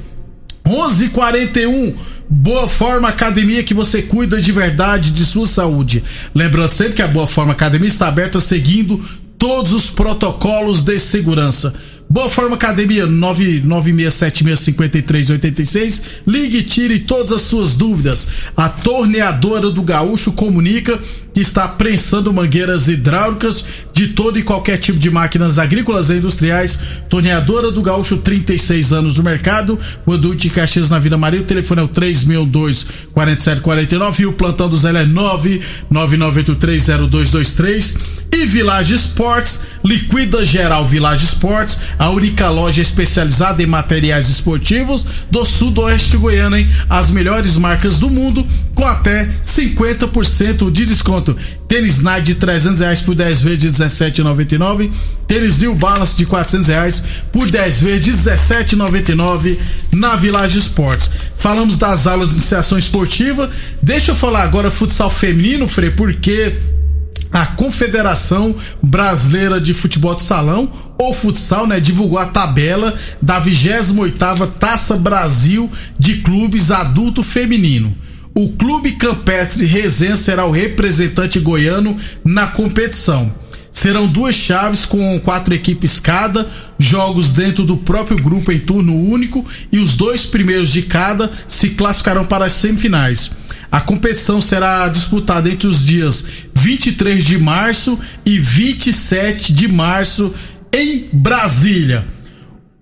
11:41 0.65 1.93
Boa 2.27 2.67
Forma 2.67 3.07
Academia 3.07 3.63
que 3.63 3.73
você 3.73 4.01
cuida 4.01 4.41
de 4.41 4.51
verdade 4.51 5.11
de 5.11 5.23
sua 5.23 5.47
saúde. 5.47 6.03
Lembrando 6.33 6.71
sempre 6.71 6.95
que 6.95 7.01
a 7.01 7.07
Boa 7.07 7.27
Forma 7.27 7.53
Academia 7.53 7.87
está 7.87 8.09
aberta 8.09 8.41
seguindo 8.41 9.01
todos 9.37 9.73
os 9.73 9.87
protocolos 9.87 10.83
de 10.83 10.97
segurança. 10.99 11.73
Boa 12.09 12.29
Forma 12.29 12.55
Academia 12.55 13.05
996765386. 13.07 16.03
Ligue 16.25 16.59
e 16.59 16.63
tire 16.63 16.99
todas 16.99 17.31
as 17.31 17.41
suas 17.41 17.75
dúvidas. 17.75 18.27
A 18.55 18.69
torneadora 18.69 19.71
do 19.71 19.81
Gaúcho 19.81 20.33
comunica 20.33 20.99
que 21.35 21.41
está 21.41 21.67
prensando 21.67 22.31
mangueiras 22.31 22.87
hidráulicas 22.87 23.65
de 23.93 24.07
todo 24.07 24.39
e 24.39 24.43
qualquer 24.43 24.77
tipo 24.77 24.97
de 24.97 25.11
máquinas 25.11 25.59
agrícolas 25.59 26.09
e 26.09 26.13
industriais. 26.13 26.79
Torneadora 27.09 27.73
do 27.73 27.81
Gaúcho, 27.81 28.19
36 28.19 28.93
anos 28.93 29.17
no 29.17 29.23
mercado. 29.23 29.77
Produto 30.05 30.37
de 30.37 30.49
Caxias 30.49 30.89
na 30.89 30.97
Vida 30.97 31.17
Maria. 31.17 31.41
O 31.41 31.43
telefone 31.43 31.81
é 31.81 31.83
o 31.83 31.89
362 31.89 32.85
4749 33.13 34.23
e 34.23 34.25
o 34.25 34.31
plantão 34.31 34.69
do 34.69 34.77
Zé 34.77 34.91
é 34.91 35.05
999830223. 35.91 38.15
E 38.31 38.45
Village 38.45 38.95
Esportes, 38.95 39.61
Liquida 39.83 40.43
Geral 40.43 40.85
Village 40.85 41.23
Esportes, 41.23 41.79
a 41.97 42.09
única 42.09 42.49
loja 42.49 42.81
especializada 42.81 43.63
em 43.63 43.65
materiais 43.65 44.29
esportivos 44.29 45.05
do 45.31 45.45
sudoeste 45.45 46.17
goiano, 46.17 46.57
hein? 46.57 46.67
As 46.89 47.09
melhores 47.11 47.55
marcas 47.55 47.97
do 47.97 48.09
mundo, 48.09 48.45
com 48.75 48.85
até 48.85 49.29
50% 49.43 50.69
de 50.69 50.85
desconto. 50.85 51.35
Tênis 51.67 52.01
Nike 52.01 52.25
de 52.25 52.35
300 52.35 52.81
reais 52.81 53.01
por 53.01 53.15
10 53.15 53.41
vezes 53.41 53.59
de 53.59 53.69
17,99. 53.71 54.91
Tênis 55.27 55.57
New 55.57 55.73
Balance 55.75 56.17
de 56.17 56.25
400 56.25 56.67
reais 56.67 57.03
por 57.31 57.49
10 57.49 57.81
vezes 57.81 58.03
de 58.03 58.11
17,99 58.11 59.57
na 59.93 60.15
Village 60.15 60.59
Esportes. 60.59 61.09
Falamos 61.37 61.77
das 61.77 62.05
aulas 62.05 62.29
de 62.29 62.35
iniciação 62.35 62.77
esportiva. 62.77 63.49
Deixa 63.81 64.11
eu 64.11 64.15
falar 64.15 64.43
agora 64.43 64.69
futsal 64.69 65.09
feminino, 65.09 65.67
Frei, 65.67 65.89
porque 65.89 66.55
a 67.31 67.45
Confederação 67.45 68.55
Brasileira 68.81 69.59
de 69.59 69.73
Futebol 69.73 70.15
de 70.15 70.23
Salão, 70.23 70.71
ou 70.97 71.13
futsal, 71.13 71.67
né, 71.67 71.79
divulgou 71.79 72.17
a 72.17 72.25
tabela 72.25 72.93
da 73.21 73.41
28ª 73.41 74.47
Taça 74.57 74.95
Brasil 74.97 75.69
de 75.99 76.17
Clubes 76.17 76.71
Adulto 76.71 77.23
Feminino. 77.23 77.95
O 78.37 78.49
Clube 78.49 78.91
Campestre 78.91 79.63
Resenha 79.63 80.17
será 80.17 80.45
o 80.45 80.51
representante 80.51 81.39
goiano 81.39 81.97
na 82.21 82.47
competição. 82.47 83.33
Serão 83.71 84.09
duas 84.09 84.35
chaves 84.35 84.83
com 84.83 85.17
quatro 85.21 85.53
equipes 85.53 86.01
cada, 86.01 86.45
jogos 86.77 87.31
dentro 87.31 87.63
do 87.63 87.77
próprio 87.77 88.17
grupo 88.17 88.51
em 88.51 88.59
turno 88.59 88.93
único 88.93 89.45
e 89.71 89.79
os 89.79 89.95
dois 89.95 90.25
primeiros 90.25 90.69
de 90.69 90.81
cada 90.81 91.31
se 91.47 91.69
classificarão 91.69 92.25
para 92.25 92.43
as 92.43 92.51
semifinais. 92.51 93.31
A 93.71 93.79
competição 93.79 94.41
será 94.41 94.89
disputada 94.89 95.49
entre 95.49 95.67
os 95.67 95.85
dias 95.85 96.25
23 96.53 97.23
de 97.23 97.37
março 97.37 97.97
e 98.25 98.37
27 98.37 99.53
de 99.53 99.69
março 99.69 100.35
em 100.73 101.07
Brasília. 101.13 102.03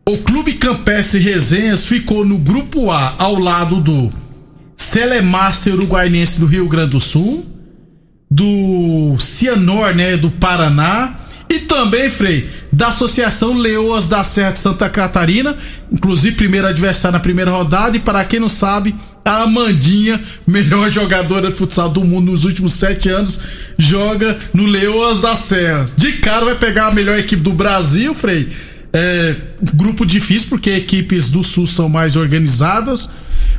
O 0.04 0.18
Clube 0.18 0.54
Campestre 0.54 1.20
Resenhas 1.20 1.86
ficou 1.86 2.26
no 2.26 2.40
grupo 2.40 2.90
A 2.90 3.14
ao 3.20 3.38
lado 3.38 3.80
do 3.80 4.23
Celemaster 4.94 5.74
Uruguaiense 5.74 6.40
do 6.40 6.46
Rio 6.46 6.70
Grande 6.70 6.92
do 6.92 7.00
Sul, 7.00 7.44
do 8.30 9.18
Cianor, 9.18 9.96
né, 9.96 10.16
do 10.16 10.30
Paraná, 10.30 11.16
e 11.50 11.62
também, 11.62 12.12
Frei, 12.12 12.48
da 12.72 12.90
Associação 12.90 13.58
Leoas 13.58 14.08
da 14.08 14.24
Serra 14.24 14.52
de 14.52 14.60
Santa 14.60 14.88
Catarina, 14.88 15.58
inclusive 15.92 16.36
primeiro 16.36 16.68
adversário 16.68 17.14
na 17.14 17.20
primeira 17.20 17.50
rodada, 17.50 17.98
e 17.98 18.00
para 18.00 18.24
quem 18.24 18.40
não 18.40 18.48
sabe, 18.48 18.94
a 19.26 19.42
Amandinha, 19.42 20.22
melhor 20.46 20.90
jogadora 20.94 21.50
de 21.50 21.58
futsal 21.58 21.90
do 21.90 22.04
mundo 22.04 22.32
nos 22.32 22.46
últimos 22.46 22.74
sete 22.74 23.10
anos, 23.10 23.40
joga 23.80 24.38
no 24.54 24.68
Leoas 24.68 25.22
da 25.22 25.36
Serra. 25.36 25.88
De 25.98 26.14
cara 26.14 26.46
vai 26.46 26.56
pegar 26.56 26.90
a 26.90 26.92
melhor 26.92 27.18
equipe 27.18 27.42
do 27.42 27.52
Brasil, 27.52 28.14
Frei. 28.14 28.48
É, 28.94 29.36
grupo 29.74 30.06
difícil 30.06 30.50
porque 30.50 30.70
equipes 30.70 31.30
do 31.30 31.44
Sul 31.44 31.66
são 31.66 31.90
mais 31.90 32.16
organizadas, 32.16 33.10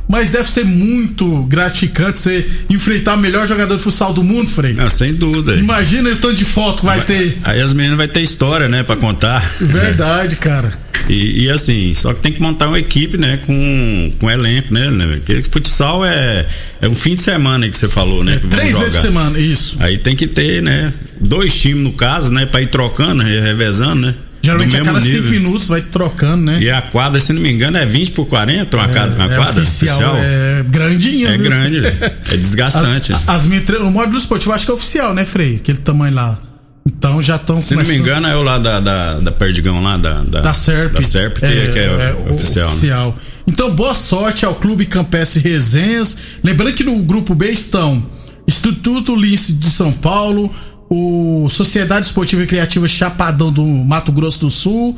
mas 0.07 0.31
deve 0.31 0.49
ser 0.49 0.63
muito 0.63 1.43
gratificante 1.43 2.19
você 2.19 2.49
enfrentar 2.69 3.15
o 3.15 3.17
melhor 3.17 3.45
jogador 3.45 3.75
de 3.75 3.83
futsal 3.83 4.13
do 4.13 4.23
mundo, 4.23 4.47
Frei. 4.47 4.77
Ah, 4.79 4.89
sem 4.89 5.13
dúvida. 5.13 5.55
Imagina 5.55 6.09
o 6.09 6.15
tanto 6.15 6.35
de 6.35 6.45
foto 6.45 6.79
que 6.79 6.85
vai, 6.85 6.97
vai 6.97 7.05
ter. 7.05 7.37
Aí 7.43 7.59
as 7.61 7.73
meninas 7.73 7.97
vai 7.97 8.07
ter 8.07 8.21
história, 8.21 8.69
né, 8.69 8.83
para 8.83 8.95
contar. 8.95 9.45
Verdade, 9.59 10.37
cara. 10.37 10.71
E, 11.07 11.43
e, 11.43 11.51
assim, 11.51 11.93
só 11.93 12.15
que 12.15 12.21
tem 12.21 12.31
que 12.31 12.41
montar 12.41 12.67
uma 12.67 12.79
equipe, 12.79 13.15
né, 13.15 13.39
com, 13.45 14.11
com 14.19 14.31
elenco, 14.31 14.73
né, 14.73 14.89
né? 14.89 15.21
Porque 15.23 15.43
futsal 15.43 16.03
é, 16.03 16.47
é 16.81 16.89
um 16.89 16.95
fim 16.95 17.13
de 17.13 17.21
semana 17.21 17.69
que 17.69 17.77
você 17.77 17.87
falou, 17.87 18.23
né? 18.23 18.41
É, 18.43 18.47
três 18.47 18.75
vezes 18.75 18.95
por 18.95 19.01
semana, 19.01 19.37
isso. 19.37 19.77
Aí 19.79 19.99
tem 19.99 20.15
que 20.15 20.25
ter, 20.25 20.63
né, 20.63 20.91
dois 21.21 21.55
times 21.55 21.83
no 21.83 21.93
caso, 21.93 22.31
né, 22.31 22.47
pra 22.47 22.59
ir 22.59 22.67
trocando, 22.67 23.21
revezando, 23.21 24.07
né? 24.07 24.15
Geralmente 24.45 24.77
a 24.77 24.83
cada 24.83 25.01
5 25.01 25.23
minutos 25.27 25.67
vai 25.67 25.81
trocando, 25.81 26.43
né? 26.43 26.59
E 26.61 26.69
a 26.69 26.81
quadra, 26.81 27.19
se 27.19 27.33
não 27.33 27.41
me 27.41 27.51
engano, 27.51 27.77
é 27.77 27.85
20 27.85 28.11
por 28.11 28.25
40, 28.27 28.77
uma, 28.77 28.85
é, 28.85 28.87
quadra, 28.93 29.15
uma 29.15 29.33
é 29.33 29.37
quadra 29.37 29.61
oficial, 29.61 29.97
oficial. 29.97 30.17
É 30.17 30.63
grandinha, 30.67 31.29
É 31.29 31.37
viu? 31.37 31.43
grande, 31.49 31.85
é 31.85 32.37
desgastante. 32.37 33.13
As, 33.13 33.27
as, 33.27 33.51
as, 33.51 33.69
o 33.81 33.91
módulo 33.91 34.17
esportivo 34.17 34.53
acho 34.53 34.65
que 34.65 34.71
é 34.71 34.73
oficial, 34.73 35.13
né, 35.13 35.25
Frei? 35.25 35.55
Aquele 35.57 35.79
tamanho 35.79 36.13
lá. 36.13 36.39
Então 36.87 37.19
já 37.19 37.35
estão 37.35 37.61
Se 37.61 37.73
começando... 37.73 37.87
não 37.87 37.93
me 37.95 37.99
engano, 37.99 38.27
é 38.27 38.35
o 38.35 38.43
lá 38.43 38.59
da, 38.59 38.79
da, 38.79 39.19
da 39.19 39.31
Perdigão 39.31 39.81
lá, 39.81 39.97
da, 39.97 40.21
da, 40.21 40.41
da 40.41 40.53
SERP. 40.53 40.93
Da 40.93 41.01
SERP, 41.01 41.39
que 41.39 41.45
é, 41.45 41.67
que 41.71 41.79
é, 41.79 41.83
é 41.83 42.31
oficial. 42.31 42.67
oficial. 42.67 43.07
Né? 43.07 43.13
Então, 43.47 43.71
boa 43.71 43.93
sorte 43.95 44.45
ao 44.45 44.53
Clube 44.55 44.85
Campestre 44.85 45.39
Resenhas. 45.39 46.15
Lembrando 46.43 46.73
que 46.73 46.83
no 46.83 46.95
grupo 46.97 47.33
B 47.33 47.49
estão 47.49 48.03
Instituto 48.47 49.15
Lince 49.15 49.53
de 49.53 49.69
São 49.69 49.91
Paulo, 49.91 50.51
o 50.89 51.47
Sociedade 51.49 52.05
Esportiva 52.05 52.43
e 52.43 52.47
Criativa 52.47 52.87
Chapadão 52.87 53.51
do 53.51 53.63
Mato 53.63 54.11
Grosso 54.11 54.39
do 54.39 54.49
Sul, 54.49 54.97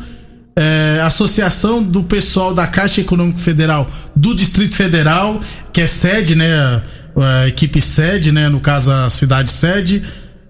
é, 0.56 1.00
Associação 1.04 1.84
do 1.84 2.04
Pessoal 2.04 2.54
da 2.54 2.66
Caixa 2.66 3.02
Econômica 3.02 3.40
Federal 3.40 3.90
do 4.16 4.34
Distrito 4.34 4.76
Federal, 4.76 5.42
que 5.72 5.82
é 5.82 5.88
sede, 5.88 6.36
né? 6.36 6.82
A, 7.16 7.48
equipe 7.48 7.80
sede, 7.80 8.32
né? 8.32 8.50
No 8.50 8.60
caso, 8.60 8.92
a 8.92 9.10
cidade 9.10 9.52
sede 9.52 10.04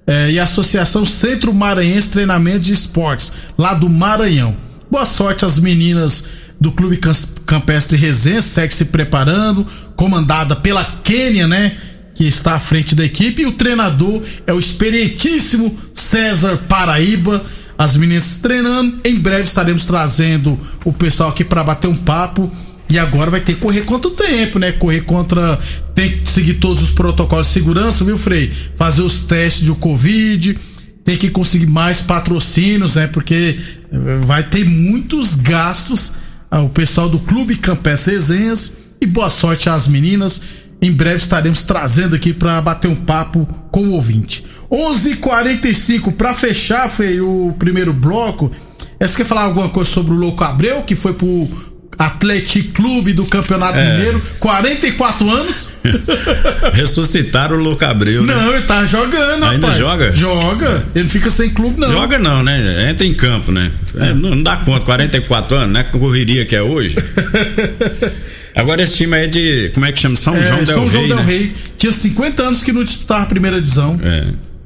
é, 0.06 0.32
e 0.32 0.39
a 0.39 0.44
Associação 0.44 1.06
Centro 1.06 1.53
Maranhense 1.53 2.12
Treinamento 2.12 2.60
de 2.60 2.72
Esportes, 2.72 3.32
lá 3.58 3.74
do 3.74 3.89
Maranhão. 3.89 4.56
Boa 4.89 5.06
sorte 5.06 5.44
às 5.46 5.60
meninas 5.60 6.24
do 6.60 6.72
Clube 6.72 7.00
Campestre 7.46 7.98
Resenha, 7.98 8.41
segue 8.41 8.74
se 8.74 8.86
preparando, 8.86 9.67
comandada 9.96 10.56
pela 10.56 10.84
Quênia, 11.03 11.48
né? 11.48 11.77
Que 12.17 12.25
está 12.25 12.55
à 12.55 12.59
frente 12.59 12.95
da 12.95 13.05
equipe, 13.05 13.43
e 13.43 13.45
o 13.45 13.51
treinador 13.51 14.24
é 14.45 14.51
o 14.51 14.59
experientíssimo 14.59 15.77
César 15.93 16.57
Paraíba. 16.67 17.43
As 17.77 17.95
meninas 17.95 18.39
treinando, 18.41 18.97
em 19.05 19.15
breve 19.15 19.43
estaremos 19.43 19.86
trazendo 19.86 20.59
o 20.83 20.91
pessoal 20.91 21.29
aqui 21.29 21.43
para 21.43 21.63
bater 21.63 21.88
um 21.88 21.93
papo 21.93 22.51
e 22.89 22.97
agora 22.97 23.29
vai 23.29 23.41
ter 23.41 23.55
que 23.55 23.59
correr 23.59 23.81
contra 23.81 24.09
o 24.09 24.13
tempo, 24.13 24.59
né? 24.59 24.71
Correr 24.71 25.01
contra. 25.01 25.59
Tem 25.93 26.19
que 26.19 26.29
seguir 26.29 26.55
todos 26.55 26.81
os 26.81 26.91
protocolos 26.91 27.47
de 27.47 27.53
segurança, 27.53 28.05
viu, 28.05 28.17
Frei? 28.17 28.51
Fazer 28.75 29.01
os 29.01 29.21
testes 29.21 29.63
do 29.63 29.75
Covid. 29.75 30.57
Tem 31.03 31.17
que 31.17 31.29
conseguir 31.29 31.67
mais 31.67 32.01
patrocínios, 32.01 32.95
né? 32.95 33.07
Porque 33.07 33.59
eh, 33.91 33.97
vai 34.24 34.43
ter 34.43 34.63
muitos 34.63 35.36
gastos. 35.36 36.13
Ah, 36.50 36.62
o 36.62 36.69
pessoal 36.69 37.09
do 37.09 37.19
Clube 37.19 37.57
Campestre 37.57 38.13
Resenhas. 38.13 38.71
E 39.01 39.05
boa 39.05 39.29
sorte 39.29 39.69
às 39.69 39.88
meninas. 39.88 40.41
Em 40.81 40.91
breve 40.91 41.17
estaremos 41.17 41.63
trazendo 41.63 42.15
aqui 42.15 42.34
para 42.34 42.62
bater 42.62 42.88
um 42.88 42.96
papo 42.96 43.48
com 43.72 43.88
o 43.88 43.91
ouvinte. 43.93 44.46
11:45 44.69 46.12
para 46.12 46.34
fechar, 46.34 46.89
Frei, 46.89 47.19
o 47.19 47.55
primeiro 47.57 47.93
bloco. 47.93 48.51
Você 49.00 49.17
quer 49.17 49.25
falar 49.25 49.43
alguma 49.43 49.69
coisa 49.69 49.89
sobre 49.89 50.13
o 50.13 50.17
Louco 50.17 50.43
Abreu, 50.43 50.84
que 50.84 50.96
foi 50.96 51.13
pro 51.13 51.48
Atlético 51.97 52.73
Clube 52.73 53.13
do 53.13 53.25
Campeonato 53.25 53.77
é. 53.77 53.91
Mineiro, 53.91 54.21
44 54.39 55.29
anos. 55.29 55.71
Ressuscitaram 56.73 57.57
o 57.57 57.59
Louco 57.59 57.83
Abreu. 57.83 58.23
Né? 58.23 58.35
Não, 58.35 58.53
ele 58.53 58.63
tá 58.63 58.85
jogando, 58.85 59.43
Ainda 59.43 59.67
rapaz. 59.67 59.77
joga? 59.77 60.11
Joga. 60.11 60.83
Ele 60.93 61.07
fica 61.07 61.31
sem 61.31 61.49
clube, 61.49 61.79
não. 61.79 61.91
Joga 61.91 62.19
não, 62.19 62.43
né? 62.43 62.91
Entra 62.91 63.05
em 63.05 63.13
campo, 63.13 63.51
né? 63.51 63.71
É, 63.95 64.13
não, 64.13 64.31
não, 64.31 64.43
dá 64.43 64.57
conta, 64.57 64.85
44 64.85 65.57
anos, 65.57 65.73
né? 65.73 65.83
Correria 65.83 66.45
que 66.45 66.55
é 66.55 66.61
hoje. 66.61 66.95
Agora 68.55 68.81
esse 68.81 68.97
time 68.97 69.15
aí 69.15 69.25
é 69.25 69.27
de. 69.27 69.71
Como 69.73 69.85
é 69.85 69.91
que 69.91 69.99
chama? 69.99 70.15
São 70.15 70.35
é, 70.35 70.43
João 70.43 70.63
Del 70.63 70.67
São 70.67 70.83
Rey. 70.83 70.91
João 70.91 71.07
Del 71.07 71.17
né? 71.17 71.23
Rey. 71.23 71.55
Tinha 71.77 71.93
50 71.93 72.43
anos 72.43 72.63
que 72.63 72.71
não 72.71 72.83
disputava 72.83 73.23
a 73.23 73.25
primeira 73.27 73.61
divisão. 73.61 73.99
É. 74.03 74.23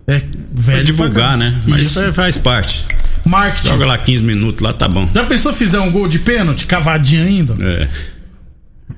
É 0.07 0.21
velho. 0.53 0.77
Pra 0.77 0.83
divulgar, 0.83 1.37
né? 1.37 1.55
Mas 1.65 1.87
Isso. 1.87 2.13
faz 2.13 2.37
parte. 2.37 2.85
Marketing. 3.25 3.69
Joga 3.69 3.85
lá 3.85 3.97
15 3.97 4.23
minutos, 4.23 4.61
lá 4.61 4.73
tá 4.73 4.87
bom. 4.87 5.09
Já 5.13 5.23
pensou 5.25 5.53
fizer 5.53 5.79
um 5.79 5.91
gol 5.91 6.07
de 6.07 6.19
pênalti, 6.19 6.65
cavadinho 6.65 7.25
ainda? 7.25 7.55
É. 7.59 7.87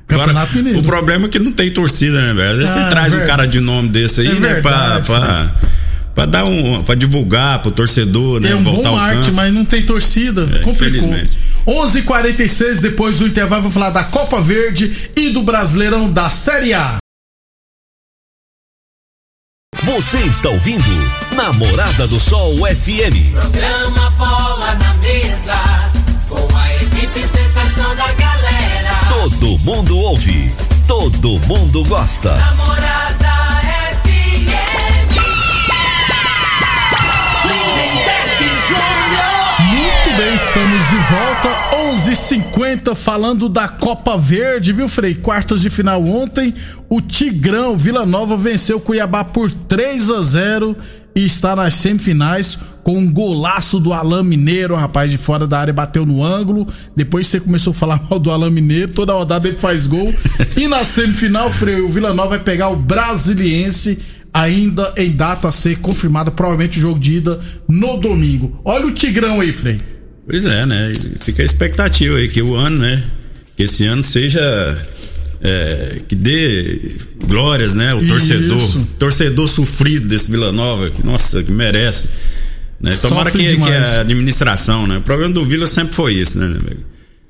Campeonato 0.08 0.52
Agora, 0.52 0.56
Mineiro. 0.56 0.80
O 0.80 0.84
problema 0.84 1.26
é 1.26 1.30
que 1.30 1.40
não 1.40 1.52
tem 1.52 1.70
torcida, 1.70 2.20
né, 2.22 2.34
velho? 2.34 2.64
Ah, 2.64 2.68
você 2.68 2.90
traz 2.90 3.14
verdade. 3.14 3.16
um 3.16 3.26
cara 3.26 3.46
de 3.48 3.60
nome 3.60 3.90
desse 3.90 4.22
aí, 4.22 4.28
é 4.28 4.34
né, 4.34 4.54
verdade, 4.54 5.06
pra, 5.06 5.20
pra, 5.20 5.52
pra, 6.14 6.26
dar 6.26 6.46
um. 6.46 6.84
pra 6.84 6.96
divulgar 6.96 7.60
pro 7.60 7.72
torcedor, 7.72 8.40
né? 8.40 8.52
É 8.52 8.56
um 8.56 8.64
bom 8.64 8.98
arte, 8.98 9.32
mas 9.32 9.54
não 9.54 9.66
tem 9.66 9.84
torcida. 9.84 10.50
É, 10.54 10.60
complicou. 10.60 11.00
Infelizmente. 11.00 11.38
11:46 11.66 12.82
depois 12.82 13.20
do 13.20 13.28
intervalo, 13.28 13.64
vou 13.64 13.72
falar 13.72 13.90
da 13.90 14.04
Copa 14.04 14.42
Verde 14.42 15.10
e 15.16 15.30
do 15.30 15.42
Brasileirão 15.44 16.12
da 16.12 16.30
Série 16.30 16.74
A. 16.74 17.03
Você 19.96 20.18
está 20.22 20.50
ouvindo 20.50 20.84
Namorada 21.36 22.08
do 22.08 22.20
Sol 22.20 22.56
FM. 22.66 23.32
Programa 23.32 24.10
Bola 24.18 24.74
na 24.74 24.94
Mesa, 24.96 25.54
com 26.28 26.58
a 26.58 26.74
equipe 26.78 27.20
sensação 27.20 27.96
da 27.96 28.12
galera. 28.14 28.96
Todo 29.10 29.60
mundo 29.60 29.96
ouve, 29.96 30.52
todo 30.88 31.40
mundo 31.42 31.86
gosta. 31.86 32.34
Namorada 32.34 33.36
FM. 34.02 35.14
Lindenberg 37.46 38.50
Júnior. 38.68 39.44
Muito 39.60 40.18
bem, 40.18 40.34
estamos 40.34 40.90
de 40.90 40.96
volta 40.96 41.73
11:50 41.92 42.96
falando 42.96 43.50
da 43.50 43.68
Copa 43.68 44.18
Verde, 44.18 44.72
viu, 44.72 44.88
Frei? 44.88 45.14
Quartas 45.16 45.62
de 45.62 45.70
final 45.70 46.02
ontem, 46.02 46.54
o 46.88 47.02
Tigrão 47.02 47.76
Vila 47.76 48.06
Nova 48.06 48.38
venceu 48.38 48.80
Cuiabá 48.80 49.24
por 49.26 49.52
3 49.52 50.10
a 50.10 50.22
0 50.22 50.78
e 51.14 51.26
está 51.26 51.56
nas 51.58 51.76
semifinais 51.76 52.58
com 52.84 52.98
um 52.98 53.12
golaço 53.12 53.82
do 53.82 53.92
Alain 53.92 54.24
Mineiro, 54.24 54.76
rapaz 54.76 55.12
de 55.12 55.18
fora 55.18 55.46
da 55.46 55.60
área 55.60 55.74
bateu 55.74 56.06
no 56.06 56.24
ângulo. 56.24 56.66
Depois 56.96 57.28
você 57.28 57.40
começou 57.40 57.72
a 57.72 57.76
falar 57.76 58.02
mal 58.10 58.18
do 58.18 58.32
Alain 58.32 58.50
Mineiro, 58.52 58.94
toda 58.94 59.14
rodada 59.14 59.50
ele 59.50 59.58
faz 59.58 59.86
gol. 59.86 60.12
e 60.56 60.68
na 60.70 60.86
semifinal, 60.86 61.52
Frei, 61.52 61.82
o 61.82 61.90
Vila 61.90 62.14
Nova 62.14 62.30
vai 62.30 62.40
pegar 62.40 62.70
o 62.70 62.78
Brasiliense 62.78 64.00
ainda 64.34 64.94
em 64.96 65.12
data 65.12 65.50
a 65.50 65.52
ser 65.52 65.80
confirmada, 65.80 66.32
provavelmente 66.32 66.80
o 66.80 66.82
jogo 66.82 67.00
de 67.00 67.18
ida 67.18 67.42
no 67.68 67.98
domingo. 67.98 68.58
Olha 68.64 68.88
o 68.88 68.92
Tigrão 68.92 69.42
aí, 69.42 69.52
Frei. 69.52 69.82
Pois 70.26 70.46
é, 70.46 70.66
né? 70.66 70.92
Fica 71.24 71.42
a 71.42 71.46
expectativa 71.46 72.18
aí 72.18 72.30
que 72.30 72.42
o 72.42 72.56
ano, 72.56 72.80
né? 72.80 73.04
Que 73.58 73.64
esse 73.64 73.86
ano 73.86 74.04
seja. 74.04 74.42
é, 75.42 76.00
que 76.08 76.16
dê 76.16 76.96
glórias, 77.26 77.76
né? 77.76 77.94
O 77.94 78.00
Isso. 78.00 78.08
torcedor. 78.08 78.86
Torcedor 78.98 79.48
sofrido 79.50 80.08
desse 80.08 80.32
Vila 80.32 80.52
Nova, 80.52 80.90
que, 80.90 81.06
nossa, 81.06 81.44
que 81.44 81.52
merece. 81.52 82.10
Né? 82.80 82.92
Tomara 83.02 83.32
que, 83.32 83.58
que 83.58 83.72
a 83.72 84.02
administração, 84.02 84.88
né? 84.88 84.98
O 84.98 85.02
problema 85.02 85.34
do 85.34 85.46
Vila 85.46 85.68
sempre 85.68 85.94
foi 85.94 86.16
isso, 86.16 86.38
né? 86.38 86.46
amigo? 86.46 86.82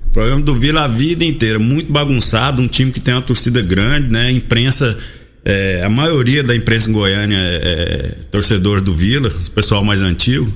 O 0.07 0.13
problema 0.13 0.41
do 0.41 0.53
Vila 0.53 0.81
a 0.83 0.87
vida 0.87 1.25
inteira, 1.25 1.57
muito 1.57 1.91
bagunçado, 1.91 2.61
um 2.61 2.67
time 2.67 2.91
que 2.91 2.99
tem 2.99 3.15
uma 3.15 3.21
torcida 3.21 3.61
grande, 3.61 4.11
né? 4.11 4.31
Imprensa, 4.31 4.95
é, 5.43 5.81
a 5.83 5.89
maioria 5.89 6.43
da 6.43 6.55
imprensa 6.55 6.89
em 6.89 6.93
Goiânia 6.93 7.37
é, 7.37 7.55
é 7.55 8.15
torcedor 8.31 8.81
do 8.81 8.93
Vila, 8.93 9.29
o 9.29 9.51
pessoal 9.51 9.83
mais 9.83 10.03
antigo 10.03 10.51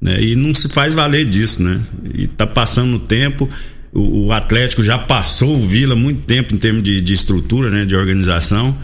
né? 0.00 0.22
E 0.22 0.34
não 0.36 0.52
se 0.54 0.68
faz 0.68 0.94
valer 0.94 1.26
disso, 1.26 1.62
né? 1.62 1.80
E 2.14 2.26
tá 2.26 2.46
passando 2.46 2.96
o 2.96 3.00
tempo, 3.00 3.48
o, 3.92 4.26
o 4.26 4.32
Atlético 4.32 4.82
já 4.82 4.98
passou 4.98 5.56
o 5.56 5.60
Vila 5.60 5.94
muito 5.96 6.22
tempo 6.22 6.54
em 6.54 6.58
termos 6.58 6.82
de, 6.82 7.00
de 7.00 7.12
estrutura, 7.12 7.70
né? 7.70 7.84
De 7.84 7.94
organização. 7.94 8.76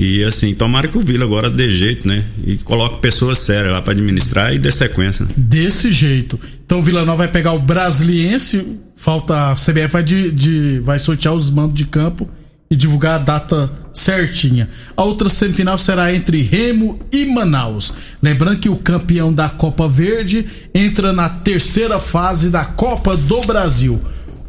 E 0.00 0.22
assim, 0.22 0.54
tomara 0.54 0.86
que 0.86 0.96
o 0.96 1.00
Vila 1.00 1.24
agora 1.24 1.50
dê 1.50 1.70
jeito, 1.72 2.06
né? 2.06 2.24
E 2.46 2.56
coloque 2.58 3.00
pessoas 3.00 3.38
sérias 3.38 3.72
lá 3.72 3.82
para 3.82 3.92
administrar 3.94 4.54
e 4.54 4.58
dê 4.58 4.70
sequência. 4.70 5.26
Desse 5.36 5.90
jeito. 5.90 6.38
Então 6.64 6.78
o 6.78 6.82
Vila 6.82 7.04
Nova 7.04 7.18
vai 7.18 7.28
pegar 7.28 7.52
o 7.52 7.58
Brasiliense, 7.58 8.64
falta 8.94 9.50
a 9.50 9.54
CBF 9.54 9.88
vai, 9.88 10.02
de, 10.04 10.30
de- 10.30 10.80
vai 10.84 10.98
sortear 11.00 11.34
os 11.34 11.50
mandos 11.50 11.74
de 11.74 11.84
campo 11.84 12.30
e 12.70 12.76
divulgar 12.76 13.16
a 13.16 13.24
data 13.24 13.70
certinha. 13.92 14.68
A 14.96 15.02
outra 15.02 15.28
semifinal 15.28 15.78
será 15.78 16.12
entre 16.12 16.42
Remo 16.42 17.00
e 17.10 17.24
Manaus. 17.26 17.92
Lembrando 18.22 18.60
que 18.60 18.68
o 18.68 18.76
campeão 18.76 19.32
da 19.32 19.48
Copa 19.48 19.88
Verde 19.88 20.46
entra 20.74 21.12
na 21.12 21.28
terceira 21.28 21.98
fase 21.98 22.50
da 22.50 22.64
Copa 22.64 23.16
do 23.16 23.40
Brasil. 23.42 24.00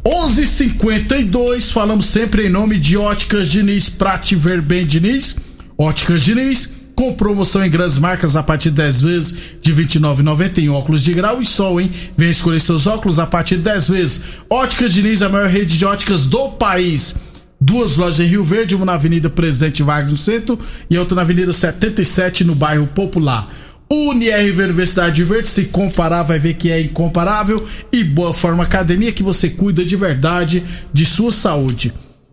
11:52 0.04 1.70
falamos 1.70 2.06
sempre 2.06 2.46
em 2.46 2.50
nome 2.50 2.78
de 2.78 2.96
Óticas 2.96 3.48
Diniz, 3.48 3.88
Prate 3.88 4.34
Ver 4.34 4.62
Bem 4.62 4.86
Diniz. 4.86 5.36
Óticas 5.76 6.22
Diniz, 6.22 6.70
com 6.94 7.14
promoção 7.14 7.64
em 7.64 7.70
grandes 7.70 7.96
marcas 7.96 8.36
a 8.36 8.42
partir 8.42 8.70
de 8.70 8.76
10 8.76 9.00
vezes 9.00 9.34
de 9.62 9.72
R$ 9.72 9.84
29,90 9.84 10.58
em 10.58 10.68
óculos 10.68 11.02
de 11.02 11.14
grau 11.14 11.40
e 11.40 11.46
sol, 11.46 11.80
hein? 11.80 11.90
Vem 12.16 12.30
escolher 12.30 12.60
seus 12.60 12.86
óculos 12.86 13.18
a 13.18 13.26
partir 13.26 13.56
de 13.56 13.62
10 13.62 13.88
vezes. 13.88 14.20
Óticas 14.50 14.92
Diniz, 14.92 15.22
a 15.22 15.28
maior 15.28 15.48
rede 15.48 15.78
de 15.78 15.84
óticas 15.86 16.26
do 16.26 16.50
país. 16.50 17.14
Duas 17.60 17.96
lojas 17.96 18.20
em 18.20 18.26
Rio 18.26 18.42
Verde, 18.42 18.74
uma 18.74 18.86
na 18.86 18.94
Avenida 18.94 19.28
Presidente 19.28 19.82
Vargas 19.82 20.10
no 20.10 20.16
centro 20.16 20.58
e 20.88 20.96
outra 20.96 21.14
na 21.14 21.22
Avenida 21.22 21.52
77 21.52 22.42
no 22.42 22.54
bairro 22.54 22.86
Popular. 22.86 23.52
UniRV 23.90 24.62
Universidade 24.62 25.16
de 25.16 25.24
Verde, 25.24 25.48
se 25.48 25.64
comparar 25.64 26.22
vai 26.22 26.38
ver 26.38 26.54
que 26.54 26.70
é 26.70 26.80
incomparável 26.80 27.62
e 27.92 28.02
Boa 28.02 28.32
Forma 28.32 28.62
Academia 28.62 29.12
que 29.12 29.22
você 29.22 29.50
cuida 29.50 29.84
de 29.84 29.94
verdade 29.94 30.62
de 30.92 31.04
sua 31.04 31.32
saúde. 31.32 31.92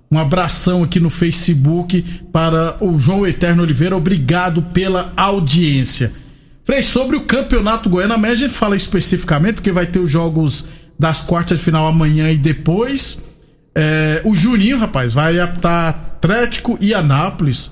Um 0.09 0.17
abração 0.17 0.83
aqui 0.83 0.99
no 0.99 1.09
Facebook 1.09 2.05
para 2.31 2.77
o 2.79 2.97
João 2.97 3.27
Eterno 3.27 3.63
Oliveira, 3.63 3.97
obrigado 3.97 4.61
pela 4.61 5.11
audiência. 5.17 6.13
Frei, 6.63 6.81
sobre 6.81 7.17
o 7.17 7.21
Campeonato 7.21 7.89
Goiano, 7.89 8.13
a 8.13 8.35
gente 8.35 8.53
fala 8.53 8.75
especificamente, 8.77 9.55
porque 9.55 9.71
vai 9.71 9.87
ter 9.87 9.99
os 9.99 10.09
jogos 10.09 10.65
das 10.97 11.19
quartas 11.19 11.57
de 11.57 11.65
final 11.65 11.85
amanhã 11.85 12.31
e 12.31 12.37
depois. 12.37 13.26
É, 13.79 14.21
o 14.23 14.35
Juninho, 14.35 14.79
rapaz, 14.79 15.13
vai 15.13 15.39
apitar 15.39 15.89
Atlético 15.89 16.79
e 16.81 16.95
Anápolis. 16.95 17.69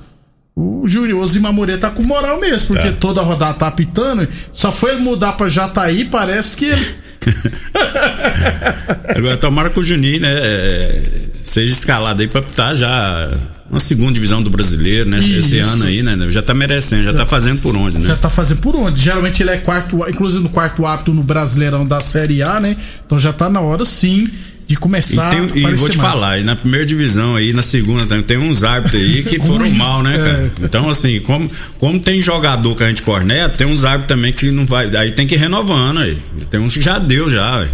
O 0.55 0.83
Júnior, 0.87 1.19
o 1.19 1.23
Osimar 1.23 1.51
Moreira 1.51 1.81
tá 1.81 1.89
com 1.89 2.03
moral 2.03 2.39
mesmo, 2.39 2.67
porque 2.75 2.89
Tá. 2.91 2.97
toda 2.99 3.21
rodada 3.21 3.55
tá 3.55 3.67
apitando. 3.67 4.27
Só 4.53 4.71
foi 4.71 4.95
mudar 4.97 5.33
pra 5.33 5.47
Jataí, 5.49 6.05
parece 6.05 6.55
que 6.55 6.65
ele. 6.65 6.85
Agora, 9.15 9.35
tomara 9.37 9.69
que 9.71 9.79
o 9.79 9.83
Juninho, 9.83 10.21
né, 10.21 10.29
é, 10.31 11.01
seja 11.29 11.73
escalado 11.73 12.21
aí 12.21 12.27
pra 12.27 12.41
estar 12.41 12.75
já 12.75 13.31
uma 13.69 13.79
segunda 13.79 14.13
divisão 14.13 14.43
do 14.43 14.49
brasileiro, 14.49 15.09
né? 15.09 15.17
Esse 15.19 15.57
Isso. 15.57 15.67
ano 15.69 15.85
aí, 15.85 16.03
né? 16.03 16.15
Já 16.29 16.41
tá 16.43 16.53
merecendo, 16.53 17.03
já 17.03 17.13
tá 17.13 17.25
fazendo 17.25 17.59
por 17.61 17.75
onde, 17.75 17.97
né? 17.97 18.07
Já 18.07 18.15
tá 18.15 18.29
fazendo 18.29 18.59
por 18.61 18.75
onde? 18.75 18.99
Geralmente 19.01 19.41
ele 19.41 19.49
é 19.49 19.57
quarto, 19.57 20.07
inclusive 20.07 20.43
no 20.43 20.49
quarto 20.49 20.85
apto 20.85 21.11
no 21.11 21.23
Brasileirão 21.23 21.85
da 21.85 21.99
Série 21.99 22.43
A, 22.43 22.59
né? 22.59 22.77
Então 23.05 23.17
já 23.17 23.33
tá 23.33 23.49
na 23.49 23.59
hora 23.59 23.83
sim 23.83 24.29
de 24.67 24.73
E, 24.73 24.77
começar 24.77 25.29
tem- 25.29 25.41
e 25.55 25.75
vou 25.75 25.89
te 25.89 25.97
mais. 25.97 26.09
falar, 26.13 26.39
e 26.39 26.43
na 26.43 26.55
primeira 26.55 26.85
divisão 26.85 27.35
aí, 27.35 27.53
na 27.53 27.61
segunda 27.61 28.05
também, 28.05 28.23
tem 28.23 28.37
uns 28.37 28.63
árbitros 28.63 29.01
aí 29.01 29.23
que 29.23 29.37
foram 29.45 29.69
mal, 29.71 30.01
né, 30.01 30.17
cara? 30.17 30.51
é. 30.61 30.65
Então, 30.65 30.89
assim, 30.89 31.19
como, 31.19 31.49
como 31.79 31.99
tem 31.99 32.21
jogador 32.21 32.75
que 32.75 32.83
a 32.83 32.87
gente 32.89 33.01
corneta, 33.03 33.55
tem 33.57 33.67
uns 33.67 33.83
árbitros 33.83 34.07
também 34.17 34.33
que 34.33 34.49
não 34.51 34.65
vai. 34.65 34.93
Aí 34.95 35.11
tem 35.11 35.27
que 35.27 35.35
ir 35.35 35.37
renovando 35.37 35.99
aí. 35.99 36.17
Tem 36.49 36.59
uns 36.59 36.73
que 36.73 36.81
já 36.81 36.97
deu 36.97 37.29
já, 37.29 37.59
ué. 37.59 37.67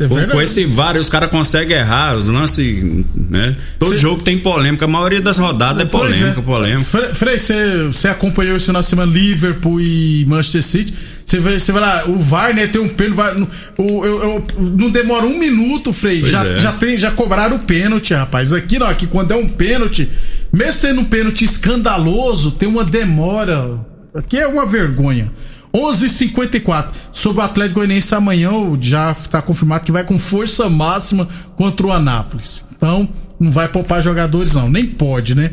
É 0.00 0.26
com, 0.26 0.40
esse 0.42 0.64
VAR, 0.64 0.96
os 0.96 1.08
caras 1.08 1.30
conseguem 1.30 1.76
errar, 1.76 2.16
os 2.16 2.28
lances, 2.28 2.82
né? 3.30 3.54
Todo 3.78 3.90
Cê- 3.90 3.98
jogo 3.98 4.20
tem 4.20 4.36
polêmica, 4.36 4.84
a 4.86 4.88
maioria 4.88 5.20
das 5.20 5.38
rodadas 5.38 5.82
é 5.82 5.84
Pois 5.84 6.16
polêmica, 6.16 6.42
polêmica. 6.42 6.82
Fre- 6.84 7.14
Frei, 7.14 7.38
você 7.38 7.84
você 7.86 8.08
acompanhou 8.08 8.56
esse 8.56 8.66
final 8.66 8.82
de 8.82 8.88
semana 8.88 9.12
Liverpool 9.12 9.80
e 9.80 10.24
Manchester 10.26 10.62
City. 10.64 10.94
Você 11.32 11.40
vai, 11.40 11.58
você 11.58 11.72
vai 11.72 11.80
lá, 11.80 12.04
o 12.08 12.18
VAR, 12.18 12.54
né, 12.54 12.66
tem 12.66 12.78
um 12.80 12.88
pênalti. 12.88 13.16
vai- 13.16 13.34
o- 13.78 14.04
eu- 14.04 14.22
eu- 14.22 14.44
não 14.76 14.90
demora 14.90 15.24
um 15.24 15.38
minuto, 15.38 15.90
Frei. 15.92 16.20
Pois 16.20 16.30
Já, 16.32 16.44
é. 16.44 16.56
já, 16.58 16.72
tem, 16.72 16.98
já 16.98 17.10
cobraram 17.10 17.56
o 17.56 17.58
pênalti, 17.58 18.12
rapaz. 18.12 18.52
Aqui 18.52 18.78
não, 18.78 18.86
aqui 18.86 19.06
quando 19.06 19.32
é 19.32 19.36
um 19.36 19.46
pênalti, 19.48 20.10
mesmo 20.52 20.72
sendo 20.72 21.00
um 21.00 21.04
pênalti 21.04 21.44
escandaloso, 21.44 22.50
tem 22.50 22.68
uma 22.68 22.84
demora. 22.84 23.80
Aqui 24.14 24.36
é 24.38 24.46
uma 24.46 24.66
vergonha. 24.66 25.32
11:54 25.72 26.90
sobre 27.12 27.40
o 27.40 27.44
Atlético 27.44 27.76
Goianiense 27.76 28.14
amanhã 28.14 28.50
já 28.80 29.10
está 29.12 29.40
confirmado 29.40 29.84
que 29.84 29.92
vai 29.92 30.04
com 30.04 30.18
força 30.18 30.68
máxima 30.68 31.26
contra 31.56 31.86
o 31.86 31.92
Anápolis. 31.92 32.62
Então 32.76 33.08
não 33.40 33.50
vai 33.50 33.68
poupar 33.68 34.02
jogadores 34.02 34.54
não, 34.54 34.68
nem 34.68 34.84
pode, 34.84 35.34
né? 35.34 35.50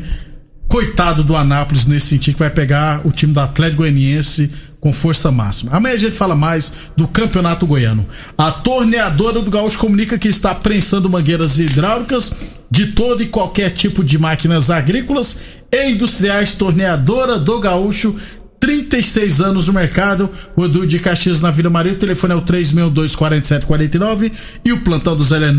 Coitado 0.68 1.24
do 1.24 1.34
Anápolis 1.34 1.86
nesse 1.86 2.08
sentido 2.08 2.34
que 2.34 2.40
vai 2.40 2.50
pegar 2.50 3.00
o 3.04 3.10
time 3.10 3.32
do 3.32 3.40
Atlético 3.40 3.78
Goianiense 3.78 4.50
com 4.80 4.92
força 4.92 5.30
máxima. 5.30 5.72
Amanhã 5.72 5.94
a 5.94 5.98
gente 5.98 6.16
fala 6.16 6.34
mais 6.34 6.72
do 6.96 7.06
Campeonato 7.06 7.66
Goiano. 7.66 8.06
A 8.36 8.50
torneadora 8.50 9.40
do 9.40 9.50
Gaúcho 9.50 9.78
comunica 9.78 10.18
que 10.18 10.28
está 10.28 10.54
prensando 10.54 11.10
mangueiras 11.10 11.58
hidráulicas 11.58 12.32
de 12.70 12.86
todo 12.92 13.22
e 13.22 13.26
qualquer 13.26 13.70
tipo 13.70 14.02
de 14.02 14.18
máquinas 14.18 14.70
agrícolas 14.70 15.36
e 15.70 15.90
industriais. 15.90 16.54
Torneadora 16.54 17.38
do 17.38 17.60
Gaúcho 17.60 18.16
36 18.60 19.40
anos 19.40 19.66
no 19.68 19.72
mercado, 19.72 20.28
o 20.54 20.66
Edu 20.66 20.86
de 20.86 20.98
Caxias 20.98 21.40
na 21.40 21.50
Vila 21.50 21.70
Maria, 21.70 21.94
o 21.94 21.96
telefone 21.96 22.34
é 22.34 22.36
o 22.36 22.42
362-4749 22.42 24.30
e 24.62 24.70
o 24.70 24.80
plantão 24.80 25.16
do 25.16 25.24
Zé 25.24 25.38
é 25.38 25.50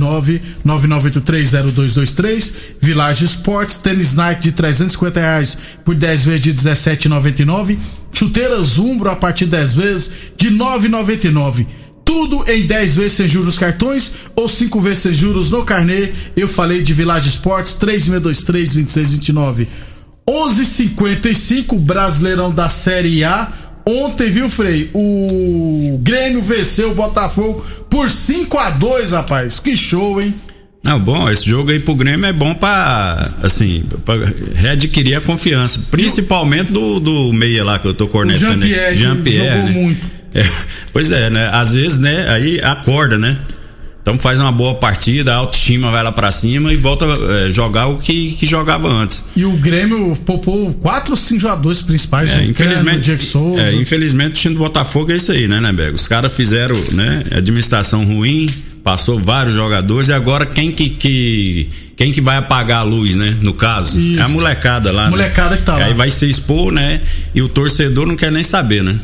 999830223. 0.66 2.54
Village 2.80 3.26
Sports, 3.26 3.78
tênis 3.78 4.14
Nike 4.14 4.44
de 4.44 4.52
350 4.52 5.20
reais 5.20 5.58
por 5.84 5.96
10 5.96 6.26
vezes 6.26 6.42
de 6.42 6.54
17,99. 6.54 7.80
Chuteiras 8.14 8.78
Umbro 8.78 9.10
a 9.10 9.16
partir 9.16 9.46
de 9.46 9.52
10 9.52 9.74
vezes 9.74 10.12
de 10.38 10.52
9,99. 10.52 11.66
Tudo 12.06 12.44
em 12.52 12.68
10 12.68 12.98
vezes 12.98 13.14
sem 13.14 13.28
juros 13.28 13.58
cartões 13.58 14.12
ou 14.36 14.48
5 14.48 14.80
vezes 14.80 15.00
sem 15.00 15.14
juros 15.14 15.50
no 15.50 15.66
carnê. 15.66 16.12
Eu 16.36 16.48
falei 16.48 16.84
de 16.84 16.94
Village 16.94 17.30
Sports 17.30 17.78
3623-2629. 17.82 19.68
11:55 20.32 21.78
Brasileirão 21.78 22.52
da 22.52 22.70
Série 22.70 23.24
A. 23.24 23.52
Ontem, 23.86 24.30
viu, 24.30 24.48
Frei? 24.48 24.90
O 24.94 26.00
Grêmio 26.04 26.42
venceu 26.42 26.92
o 26.92 26.96
Botafogo 26.96 27.66
por 27.90 28.10
5 28.10 28.58
a 28.58 28.70
2 28.70 29.12
rapaz. 29.12 29.60
Que 29.60 29.76
show, 29.76 30.22
hein? 30.22 30.34
Não, 30.84 31.00
bom, 31.00 31.30
esse 31.30 31.46
jogo 31.46 31.72
aí 31.72 31.80
pro 31.80 31.94
Grêmio 31.94 32.26
é 32.26 32.34
bom 32.34 32.56
pra, 32.56 33.30
assim, 33.44 33.84
pra 34.04 34.16
readquirir 34.56 35.18
a 35.18 35.22
confiança. 35.22 35.80
Principalmente 35.92 36.72
do, 36.72 37.00
do 37.00 37.34
meia 37.34 37.64
lá 37.64 37.78
que 37.78 37.88
eu 37.88 37.94
tô 37.94 38.08
cornetando. 38.08 38.66
Jean-Pierre, 38.66 39.24
que 39.24 39.32
jogou 39.32 39.64
né? 39.64 39.72
muito. 39.72 40.08
É, 40.34 40.44
pois 40.94 41.12
é, 41.12 41.30
né? 41.30 41.50
Às 41.52 41.74
vezes, 41.74 42.00
né? 42.00 42.28
Aí 42.30 42.60
acorda, 42.62 43.18
né? 43.18 43.38
Então 44.02 44.18
faz 44.18 44.40
uma 44.40 44.52
boa 44.52 44.76
partida, 44.76 45.34
a 45.34 45.38
autoestima 45.38 45.92
vai 45.92 46.04
lá 46.04 46.12
pra 46.12 46.32
cima 46.32 46.74
e 46.74 46.76
volta 46.76 47.06
a 47.06 47.50
jogar 47.52 47.88
o 47.88 47.98
que, 47.98 48.34
que 48.34 48.46
jogava 48.46 48.92
antes. 48.92 49.26
E 49.36 49.46
o 49.46 49.52
Grêmio 49.54 50.16
poupou 50.26 50.74
quatro 50.74 51.12
ou 51.12 51.18
cinco 51.18 51.42
jogadores 51.42 51.82
principais. 51.82 52.30
É, 52.32 52.44
infelizmente, 52.44 53.16
Cano, 53.32 53.60
é, 53.60 53.74
infelizmente 53.76 54.32
o 54.32 54.36
time 54.36 54.56
do 54.56 54.60
Botafogo 54.60 55.12
é 55.12 55.16
isso 55.16 55.32
aí, 55.32 55.48
né, 55.48 55.62
Nebego? 55.62 55.96
Os 55.96 56.08
caras 56.08 56.34
fizeram, 56.34 56.76
né, 56.94 57.24
administração 57.32 58.04
ruim, 58.04 58.48
passou 58.84 59.20
vários 59.20 59.54
jogadores 59.54 60.10
e 60.10 60.14
agora 60.14 60.46
quem 60.48 60.72
que, 60.72 60.90
que 60.90 61.70
quem 61.96 62.12
que 62.12 62.22
vai 62.22 62.38
apagar 62.38 62.80
a 62.80 62.84
luz, 62.84 63.16
né? 63.16 63.38
No 63.42 63.54
caso, 63.54 64.00
Isso. 64.00 64.20
é 64.20 64.24
a 64.24 64.28
molecada 64.28 64.92
lá, 64.92 65.08
Molecada 65.08 65.52
né? 65.52 65.58
que 65.58 65.64
tá 65.64 65.78
lá. 65.78 65.86
Aí 65.86 65.94
vai 65.94 66.10
se 66.10 66.28
expor, 66.28 66.72
né? 66.72 67.00
E 67.36 67.44
o 67.44 67.48
torcedor 67.48 68.08
não 68.08 68.16
quer 68.16 68.32
nem 68.32 68.44
saber, 68.44 68.84
né? 68.84 68.98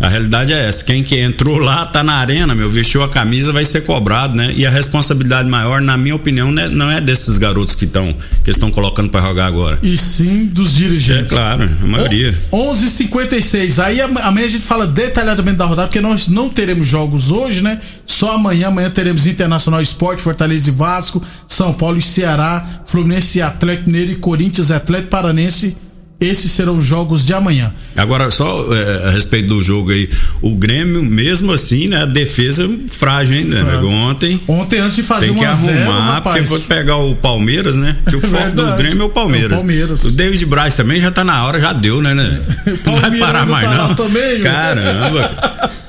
A 0.00 0.08
realidade 0.08 0.52
é 0.52 0.68
essa. 0.68 0.84
Quem 0.84 1.02
que 1.02 1.18
entrou 1.20 1.58
lá, 1.58 1.84
tá 1.84 2.02
na 2.04 2.14
arena, 2.14 2.54
meu, 2.54 2.70
vestiu 2.70 3.02
a 3.02 3.08
camisa, 3.08 3.52
vai 3.52 3.64
ser 3.64 3.84
cobrado, 3.84 4.34
né? 4.36 4.52
E 4.56 4.64
a 4.64 4.70
responsabilidade 4.70 5.48
maior, 5.48 5.80
na 5.80 5.96
minha 5.96 6.14
opinião, 6.14 6.52
né, 6.52 6.68
não 6.68 6.88
é 6.90 7.00
desses 7.00 7.36
garotos 7.36 7.74
que 7.74 7.84
estão 7.84 8.14
que 8.44 8.50
estão 8.50 8.70
colocando 8.70 9.10
para 9.10 9.20
jogar 9.26 9.46
agora. 9.46 9.78
E 9.82 9.96
sim 9.98 10.46
dos 10.46 10.74
É 10.74 10.78
dirigentes. 10.78 11.32
claro, 11.32 11.68
a 11.82 11.86
maioria. 11.86 12.32
11:56. 12.52 13.78
Aí 13.80 14.00
am- 14.00 14.18
amanhã 14.18 14.46
a 14.46 14.50
gente 14.50 14.64
fala 14.64 14.86
detalhadamente 14.86 15.56
da 15.58 15.64
rodada, 15.64 15.88
porque 15.88 16.00
nós 16.00 16.28
não 16.28 16.48
teremos 16.48 16.86
jogos 16.86 17.30
hoje, 17.30 17.62
né? 17.62 17.80
Só 18.06 18.34
amanhã. 18.36 18.68
Amanhã 18.68 18.90
teremos 18.90 19.26
Internacional 19.26 19.80
Esporte, 19.82 20.22
Fortaleza 20.22 20.68
e 20.68 20.72
Vasco, 20.72 21.22
São 21.46 21.72
Paulo 21.72 21.98
e 21.98 22.02
Ceará, 22.02 22.82
Fluminense 22.86 23.38
e 23.38 23.42
Atlético 23.42 23.90
Mineiro 23.90 24.12
e 24.12 24.16
Corinthians 24.16 24.70
e 24.70 24.74
Atlético 24.74 25.10
Paranense. 25.10 25.76
Esses 26.20 26.50
serão 26.50 26.78
os 26.78 26.84
jogos 26.84 27.24
de 27.24 27.32
amanhã. 27.32 27.70
Agora, 27.96 28.28
só 28.32 28.66
é, 28.74 29.06
a 29.06 29.10
respeito 29.10 29.48
do 29.50 29.62
jogo 29.62 29.92
aí, 29.92 30.08
o 30.42 30.52
Grêmio, 30.56 31.04
mesmo 31.04 31.52
assim, 31.52 31.86
né? 31.86 32.02
A 32.02 32.06
defesa 32.06 32.68
frágil, 32.90 33.36
hein, 33.38 33.44
né? 33.44 33.60
É. 33.60 33.76
Ontem. 33.84 34.40
Ontem, 34.48 34.80
antes 34.80 34.96
de 34.96 35.04
fazer 35.04 35.26
Tem 35.26 35.36
que 35.36 35.44
1 35.44 35.48
a 35.48 35.52
0 35.54 35.78
arrumar, 35.92 36.20
porque 36.22 36.40
vou 36.40 36.58
pegar 36.60 36.96
o 36.96 37.14
Palmeiras, 37.14 37.76
né? 37.76 37.96
Que 38.08 38.16
o 38.16 38.18
É 38.18 38.22
foco 38.22 38.50
do. 38.50 38.76
Grêmio 38.76 39.02
é 39.02 39.04
o 39.06 39.08
Palmeiras. 39.10 39.52
É 39.52 39.54
o 39.54 39.58
Palmeiras. 39.58 40.04
O 40.04 40.10
David 40.10 40.44
Braz 40.46 40.74
também 40.74 41.00
já 41.00 41.10
tá 41.12 41.22
na 41.22 41.44
hora, 41.46 41.60
já 41.60 41.72
deu, 41.72 42.02
né, 42.02 42.12
né? 42.14 42.40
O 42.66 42.70
Não 42.90 42.94
vai 42.96 43.00
Palmeiras 43.02 43.20
parar 43.26 43.46
não 43.46 43.52
mais, 43.52 43.68
tá 43.70 43.76
não. 43.88 43.94
também, 43.94 44.40
Caramba. 44.42 45.70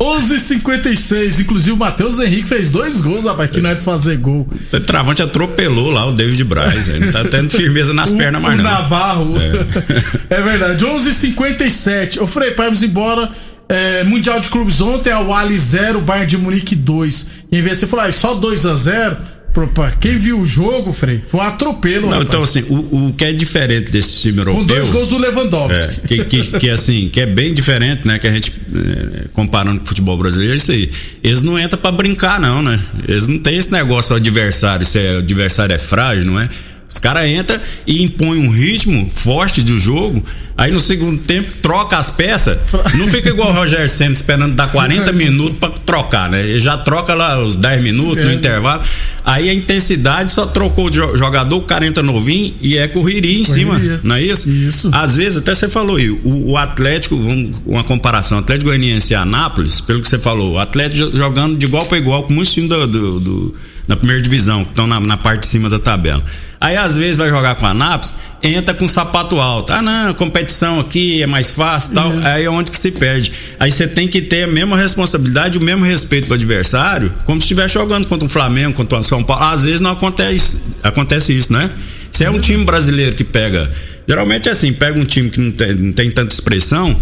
11:56. 0.00 1.40
Inclusive 1.40 1.72
o 1.72 1.76
Matheus 1.76 2.20
Henrique 2.20 2.46
fez 2.48 2.70
dois 2.70 3.00
gols, 3.00 3.24
rapaz, 3.24 3.50
que 3.50 3.60
não 3.60 3.70
é 3.70 3.76
fazer 3.76 4.16
gol. 4.16 4.48
Esse 4.62 4.78
travante 4.80 5.22
atropelou 5.22 5.90
lá 5.90 6.06
o 6.06 6.12
David 6.12 6.44
Braz. 6.44 6.88
Ele 6.88 7.06
não 7.06 7.12
tá 7.12 7.24
tendo 7.24 7.50
firmeza 7.50 7.92
nas 7.92 8.12
O- 8.12 8.16
pernas 8.16 8.40
mais, 8.40 8.54
o 8.58 8.62
não. 8.62 8.70
Navarro. 8.70 9.34
É, 9.40 9.67
verdade. 10.42 10.84
11:57. 10.84 12.20
Ô 12.20 12.26
Frei, 12.26 12.52
para 12.52 12.66
irmos 12.66 12.82
embora. 12.82 13.30
É, 13.70 14.02
mundial 14.02 14.40
de 14.40 14.48
Clubes 14.48 14.80
ontem, 14.80 15.10
a 15.12 15.20
Wally 15.20 15.58
0, 15.58 16.00
Bayern 16.00 16.26
de 16.26 16.38
Munique 16.38 16.74
2. 16.74 17.26
Em 17.52 17.60
vez 17.60 17.76
de 17.76 17.80
você 17.80 17.86
falar, 17.86 18.06
ah, 18.06 18.12
só 18.12 18.34
2 18.34 18.64
a 18.64 18.74
0 18.74 19.16
Pro- 19.52 19.68
pra 19.68 19.90
quem 19.90 20.16
viu 20.18 20.40
o 20.40 20.46
jogo, 20.46 20.92
Frei, 20.92 21.22
foi 21.26 21.40
um 21.40 21.42
atropelo. 21.42 22.02
Não, 22.02 22.18
rapaz. 22.18 22.28
então 22.28 22.42
assim, 22.42 22.60
o, 22.68 23.08
o 23.08 23.14
que 23.16 23.24
é 23.24 23.32
diferente 23.32 23.90
desse 23.90 24.20
time 24.20 24.34
Com 24.44 24.50
europeu. 24.50 24.64
dois 24.76 24.90
gols 24.90 25.08
do 25.10 25.18
Lewandowski. 25.18 26.00
É, 26.04 26.06
que, 26.06 26.24
que, 26.24 26.58
que, 26.60 26.70
assim, 26.70 27.08
que 27.10 27.20
é 27.20 27.26
bem 27.26 27.52
diferente, 27.52 28.06
né? 28.06 28.18
Que 28.18 28.26
a 28.26 28.30
gente, 28.32 28.52
é, 28.74 29.28
comparando 29.32 29.78
com 29.80 29.84
o 29.84 29.88
futebol 29.88 30.16
brasileiro, 30.16 30.54
é 30.54 30.56
isso 30.56 30.70
aí. 30.70 30.90
Eles 31.22 31.42
não 31.42 31.58
entram 31.58 31.78
pra 31.80 31.90
brincar, 31.92 32.40
não, 32.40 32.62
né? 32.62 32.78
Eles 33.06 33.26
não 33.26 33.38
tem 33.38 33.56
esse 33.56 33.72
negócio, 33.72 34.14
adversário, 34.16 34.86
se 34.86 34.98
é, 34.98 35.14
o 35.16 35.18
adversário 35.18 35.74
é 35.74 35.78
frágil, 35.78 36.24
não 36.24 36.38
é? 36.40 36.48
Os 36.90 36.98
caras 36.98 37.28
entram 37.28 37.60
e 37.86 38.02
impõem 38.02 38.38
um 38.46 38.50
ritmo 38.50 39.10
forte 39.10 39.62
do 39.62 39.78
jogo, 39.78 40.24
aí 40.56 40.72
no 40.72 40.80
segundo 40.80 41.18
tempo 41.22 41.46
troca 41.60 41.98
as 41.98 42.08
peças. 42.10 42.58
Não 42.94 43.06
fica 43.06 43.28
igual 43.28 43.50
o 43.50 43.52
Roger 43.54 43.86
Senna 43.90 44.12
esperando 44.14 44.54
dar 44.54 44.72
40 44.72 45.12
minutos 45.12 45.58
pra 45.58 45.68
trocar, 45.68 46.30
né? 46.30 46.40
Ele 46.42 46.58
já 46.60 46.78
troca 46.78 47.12
lá 47.12 47.38
os 47.44 47.56
10 47.56 47.82
minutos 47.82 48.24
no 48.24 48.30
É. 48.30 48.34
intervalo. 48.34 48.82
Aí 49.22 49.50
a 49.50 49.52
intensidade 49.54 50.32
só 50.32 50.46
trocou 50.46 50.88
de 50.88 50.96
jo- 50.96 51.14
jogador, 51.14 51.56
o 51.56 51.60
cara 51.62 51.86
entra 51.86 52.02
novinho 52.02 52.54
e 52.58 52.78
é 52.78 52.88
correria 52.88 53.38
em 53.38 53.44
cima, 53.44 53.78
não 54.02 54.14
é 54.16 54.22
isso? 54.22 54.48
Isso. 54.48 54.88
Às 54.90 55.14
vezes, 55.14 55.36
até 55.36 55.54
você 55.54 55.68
falou 55.68 55.96
aí, 55.96 56.08
o, 56.08 56.52
o 56.52 56.56
Atlético, 56.56 57.18
vamos- 57.18 57.54
uma 57.66 57.84
comparação, 57.84 58.38
Atlético 58.38 58.70
Goianiense 58.70 59.12
e 59.12 59.14
Anápolis, 59.14 59.78
pelo 59.82 60.00
que 60.00 60.08
você 60.08 60.18
falou, 60.18 60.52
o 60.54 60.58
Atlético 60.58 61.10
jo- 61.10 61.16
jogando 61.18 61.54
de 61.58 61.66
igual 61.66 61.84
para 61.84 61.98
igual 61.98 62.22
com 62.22 62.32
muitos 62.32 62.54
times 62.54 62.70
do, 62.70 62.86
do- 62.86 63.20
do- 63.20 63.54
da 63.86 63.94
primeira 63.94 64.22
divisão, 64.22 64.64
que 64.64 64.70
estão 64.70 64.86
na, 64.86 64.98
na 65.00 65.16
parte 65.18 65.40
de 65.40 65.46
cima 65.48 65.68
da 65.68 65.78
tabela. 65.78 66.22
Aí, 66.60 66.76
às 66.76 66.96
vezes, 66.96 67.16
vai 67.16 67.28
jogar 67.28 67.54
com 67.54 67.66
a 67.66 67.70
Anápolis, 67.70 68.12
entra 68.42 68.74
com 68.74 68.86
sapato 68.88 69.40
alto. 69.40 69.72
Ah, 69.72 69.82
não, 69.82 70.14
competição 70.14 70.80
aqui 70.80 71.22
é 71.22 71.26
mais 71.26 71.50
fácil 71.50 71.94
tal. 71.94 72.12
Aí 72.24 72.44
é 72.44 72.50
onde 72.50 72.70
que 72.70 72.78
se 72.78 72.90
perde. 72.90 73.32
Aí 73.58 73.70
você 73.70 73.86
tem 73.86 74.08
que 74.08 74.20
ter 74.20 74.44
a 74.44 74.46
mesma 74.46 74.76
responsabilidade, 74.76 75.58
o 75.58 75.60
mesmo 75.60 75.84
respeito 75.84 76.26
pro 76.26 76.34
adversário, 76.34 77.12
como 77.24 77.40
se 77.40 77.44
estivesse 77.44 77.74
jogando 77.74 78.06
contra 78.06 78.26
o 78.26 78.28
Flamengo, 78.28 78.74
contra 78.74 78.98
o 78.98 79.02
São 79.02 79.22
Paulo. 79.22 79.44
Às 79.44 79.64
vezes 79.64 79.80
não 79.80 79.92
acontece, 79.92 80.58
acontece 80.82 81.36
isso, 81.36 81.52
né? 81.52 81.70
Se 82.10 82.24
é 82.24 82.30
um 82.30 82.40
time 82.40 82.64
brasileiro 82.64 83.14
que 83.14 83.24
pega. 83.24 83.70
Geralmente 84.06 84.48
é 84.48 84.52
assim, 84.52 84.72
pega 84.72 84.98
um 84.98 85.04
time 85.04 85.30
que 85.30 85.40
não 85.40 85.52
tem, 85.52 85.74
não 85.74 85.92
tem 85.92 86.10
tanta 86.10 86.32
expressão, 86.32 86.98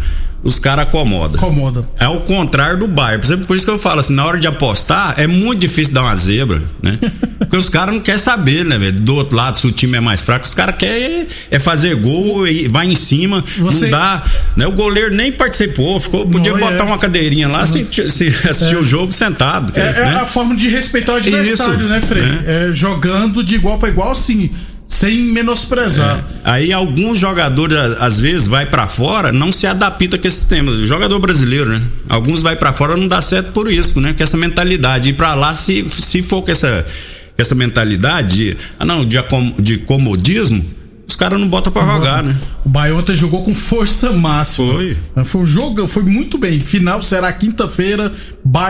os 0.46 0.58
caras 0.58 0.86
acomodam. 0.86 1.40
Acomoda. 1.40 1.82
É 1.98 2.06
o 2.08 2.20
contrário 2.20 2.78
do 2.78 2.86
Bayern. 2.88 3.18
Por 3.20 3.26
exemplo, 3.26 3.46
Por 3.46 3.56
isso 3.56 3.64
que 3.64 3.70
eu 3.70 3.78
falo 3.78 4.00
assim, 4.00 4.14
na 4.14 4.24
hora 4.24 4.38
de 4.38 4.46
apostar, 4.46 5.14
é 5.18 5.26
muito 5.26 5.60
difícil 5.60 5.92
dar 5.92 6.02
uma 6.02 6.16
zebra, 6.16 6.62
né? 6.80 6.98
Porque 7.38 7.56
os 7.56 7.68
caras 7.68 7.94
não 7.94 8.00
querem 8.00 8.20
saber, 8.20 8.64
né, 8.64 8.78
velho? 8.78 8.92
Do 9.00 9.14
outro 9.16 9.36
lado, 9.36 9.58
se 9.58 9.66
o 9.66 9.72
time 9.72 9.96
é 9.96 10.00
mais 10.00 10.20
fraco, 10.20 10.44
os 10.46 10.54
caras 10.54 10.76
querem 10.76 11.26
é 11.50 11.58
fazer 11.58 11.94
gol 11.96 12.46
e 12.46 12.68
vai 12.68 12.86
em 12.86 12.94
cima, 12.94 13.44
Você- 13.58 13.84
não 13.86 13.90
dá. 13.90 14.22
Né? 14.56 14.66
O 14.66 14.72
goleiro 14.72 15.14
nem 15.14 15.30
participou, 15.32 15.98
ficou, 16.00 16.26
podia 16.26 16.52
Não, 16.52 16.60
botar 16.60 16.84
é. 16.84 16.86
uma 16.86 16.98
cadeirinha 16.98 17.48
lá, 17.48 17.66
se, 17.66 17.86
se 18.08 18.28
assistir 18.48 18.76
o 18.76 18.84
jogo 18.84 19.12
sentado. 19.12 19.72
É, 19.78 19.80
é 19.80 19.92
né? 20.06 20.16
a 20.20 20.26
forma 20.26 20.54
de 20.56 20.68
respeitar 20.68 21.12
o 21.14 21.16
adversário, 21.16 21.74
Isso, 21.74 21.84
né, 21.84 22.00
Frei? 22.00 22.22
né? 22.22 22.44
É, 22.46 22.72
jogando 22.72 23.42
de 23.42 23.54
igual 23.56 23.78
para 23.78 23.88
igual, 23.88 24.12
assim, 24.12 24.50
sem 24.96 25.24
menosprezar. 25.32 26.24
Aí 26.42 26.72
alguns 26.72 27.18
jogadores 27.18 27.76
às 28.00 28.18
vezes 28.18 28.46
vai 28.46 28.64
pra 28.64 28.86
fora, 28.86 29.30
não 29.30 29.52
se 29.52 29.66
adapta 29.66 30.16
com 30.16 30.26
esse 30.26 30.38
sistema. 30.38 30.70
O 30.70 30.86
jogador 30.86 31.18
brasileiro, 31.18 31.68
né? 31.70 31.82
Alguns 32.08 32.40
vai 32.40 32.56
pra 32.56 32.72
fora 32.72 32.96
não 32.96 33.06
dá 33.06 33.20
certo 33.20 33.52
por 33.52 33.70
isso, 33.70 34.00
né? 34.00 34.14
Com 34.14 34.22
essa 34.22 34.36
mentalidade. 34.36 35.10
Ir 35.10 35.12
pra 35.12 35.34
lá 35.34 35.54
se 35.54 35.86
se 35.88 36.22
for 36.22 36.42
com 36.42 36.50
essa 36.50 36.86
essa 37.36 37.54
mentalidade, 37.54 38.52
de, 38.52 38.56
ah 38.78 38.84
não, 38.86 39.04
de, 39.04 39.18
de 39.60 39.76
comodismo, 39.76 40.64
os 41.06 41.14
caras 41.14 41.38
não 41.38 41.46
botam 41.46 41.70
pra 41.70 41.84
jogar, 41.84 42.22
né? 42.22 42.34
O 42.64 42.68
Bahia 42.70 42.96
ontem 42.96 43.14
jogou 43.14 43.44
com 43.44 43.54
força 43.54 44.12
máxima. 44.14 44.72
Foi. 44.72 44.96
Foi 45.26 45.40
um 45.42 45.46
jogo, 45.46 45.86
foi 45.86 46.02
muito 46.02 46.38
bem. 46.38 46.58
Final 46.58 47.02
será 47.02 47.30
quinta-feira, 47.34 48.10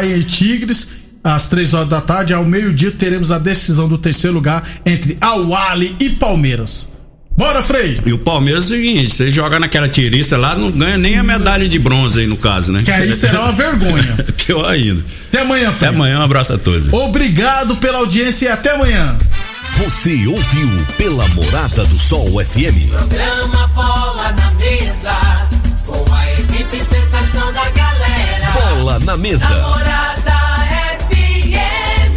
e 0.05 0.25
Tigres, 0.25 0.89
às 1.35 1.49
três 1.49 1.75
horas 1.75 1.89
da 1.89 2.01
tarde. 2.01 2.33
Ao 2.33 2.45
meio-dia 2.45 2.91
teremos 2.93 3.31
a 3.33 3.39
decisão 3.39 3.89
do 3.89 3.99
terceiro 3.99 4.35
lugar 4.37 4.63
entre 4.85 5.17
Awali 5.21 5.95
e 5.99 6.11
Palmeiras. 6.11 6.89
Bora, 7.37 7.63
Frei! 7.63 8.01
E 8.07 8.15
o 8.15 8.19
Palmeiras 8.19 8.65
é 8.65 8.75
o 8.75 8.79
seguinte, 8.79 9.11
você 9.11 9.31
joga 9.31 9.61
naquela 9.61 9.87
tiriça 9.91 10.39
lá, 10.39 10.55
não 10.57 10.71
ganha 10.71 10.97
nem 10.97 11.19
a 11.19 11.23
medalha 11.23 11.69
de 11.69 11.79
bronze 11.79 12.21
aí 12.21 12.27
no 12.27 12.37
caso, 12.39 12.73
né? 12.73 12.83
Que 12.83 12.91
aí 12.91 13.13
será 13.13 13.43
uma 13.43 13.53
vergonha. 13.53 14.17
Pior 14.47 14.65
ainda. 14.67 15.05
Até 15.29 15.43
amanhã, 15.43 15.69
Até 15.69 15.77
Frei. 15.79 15.89
amanhã, 15.91 16.19
um 16.19 16.23
abraço 16.23 16.55
a 16.55 16.59
todos. 16.59 16.91
Obrigado 16.91 17.77
pela 17.77 17.99
audiência 17.99 18.47
e 18.47 18.49
até 18.49 18.75
amanhã. 18.75 19.19
Você 19.85 20.27
ouviu 20.27 20.87
pela 20.97 21.29
Morada 21.29 21.85
do 21.85 21.99
Sol 21.99 22.27
FM. 22.43 22.89
Programa 22.91 23.67
Bola 23.75 24.33
na 24.33 24.51
Mesa, 24.53 25.15
com 25.85 26.15
a 26.15 26.33
equipe 26.33 26.79
sensação 26.79 27.53
da 27.53 27.69
galera. 27.71 28.53
Bola 28.79 28.99
na 29.01 29.15
mesa. 29.19 29.47
Namorada 29.47 30.23
FM. 30.33 30.46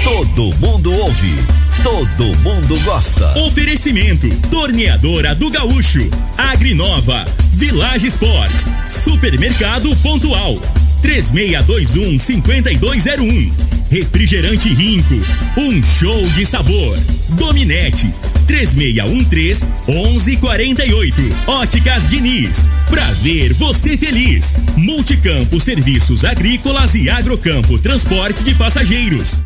Todo 0.09 0.51
mundo 0.57 0.91
ouve. 0.91 1.35
Todo 1.83 2.35
mundo 2.39 2.79
gosta. 2.83 3.37
Oferecimento: 3.41 4.27
Torneadora 4.49 5.35
do 5.35 5.51
Gaúcho, 5.51 6.09
Agrinova, 6.35 7.23
Village 7.53 8.07
Sports, 8.07 8.73
Supermercado 8.89 9.95
Pontual, 9.97 10.59
3621-5201. 11.03 13.51
Refrigerante 13.91 14.73
Rinco, 14.73 15.13
um 15.57 15.83
show 15.83 16.25
de 16.29 16.43
sabor. 16.43 16.97
Dominete, 17.29 18.11
3613-1148. 18.47 21.13
Óticas 21.45 22.09
Diniz, 22.09 22.67
pra 22.89 23.05
ver 23.21 23.53
você 23.53 23.95
feliz. 23.95 24.57
Multicampo 24.75 25.59
Serviços 25.59 26.25
Agrícolas 26.25 26.95
e 26.95 27.11
Agrocampo 27.11 27.77
Transporte 27.77 28.43
de 28.43 28.55
Passageiros. 28.55 29.37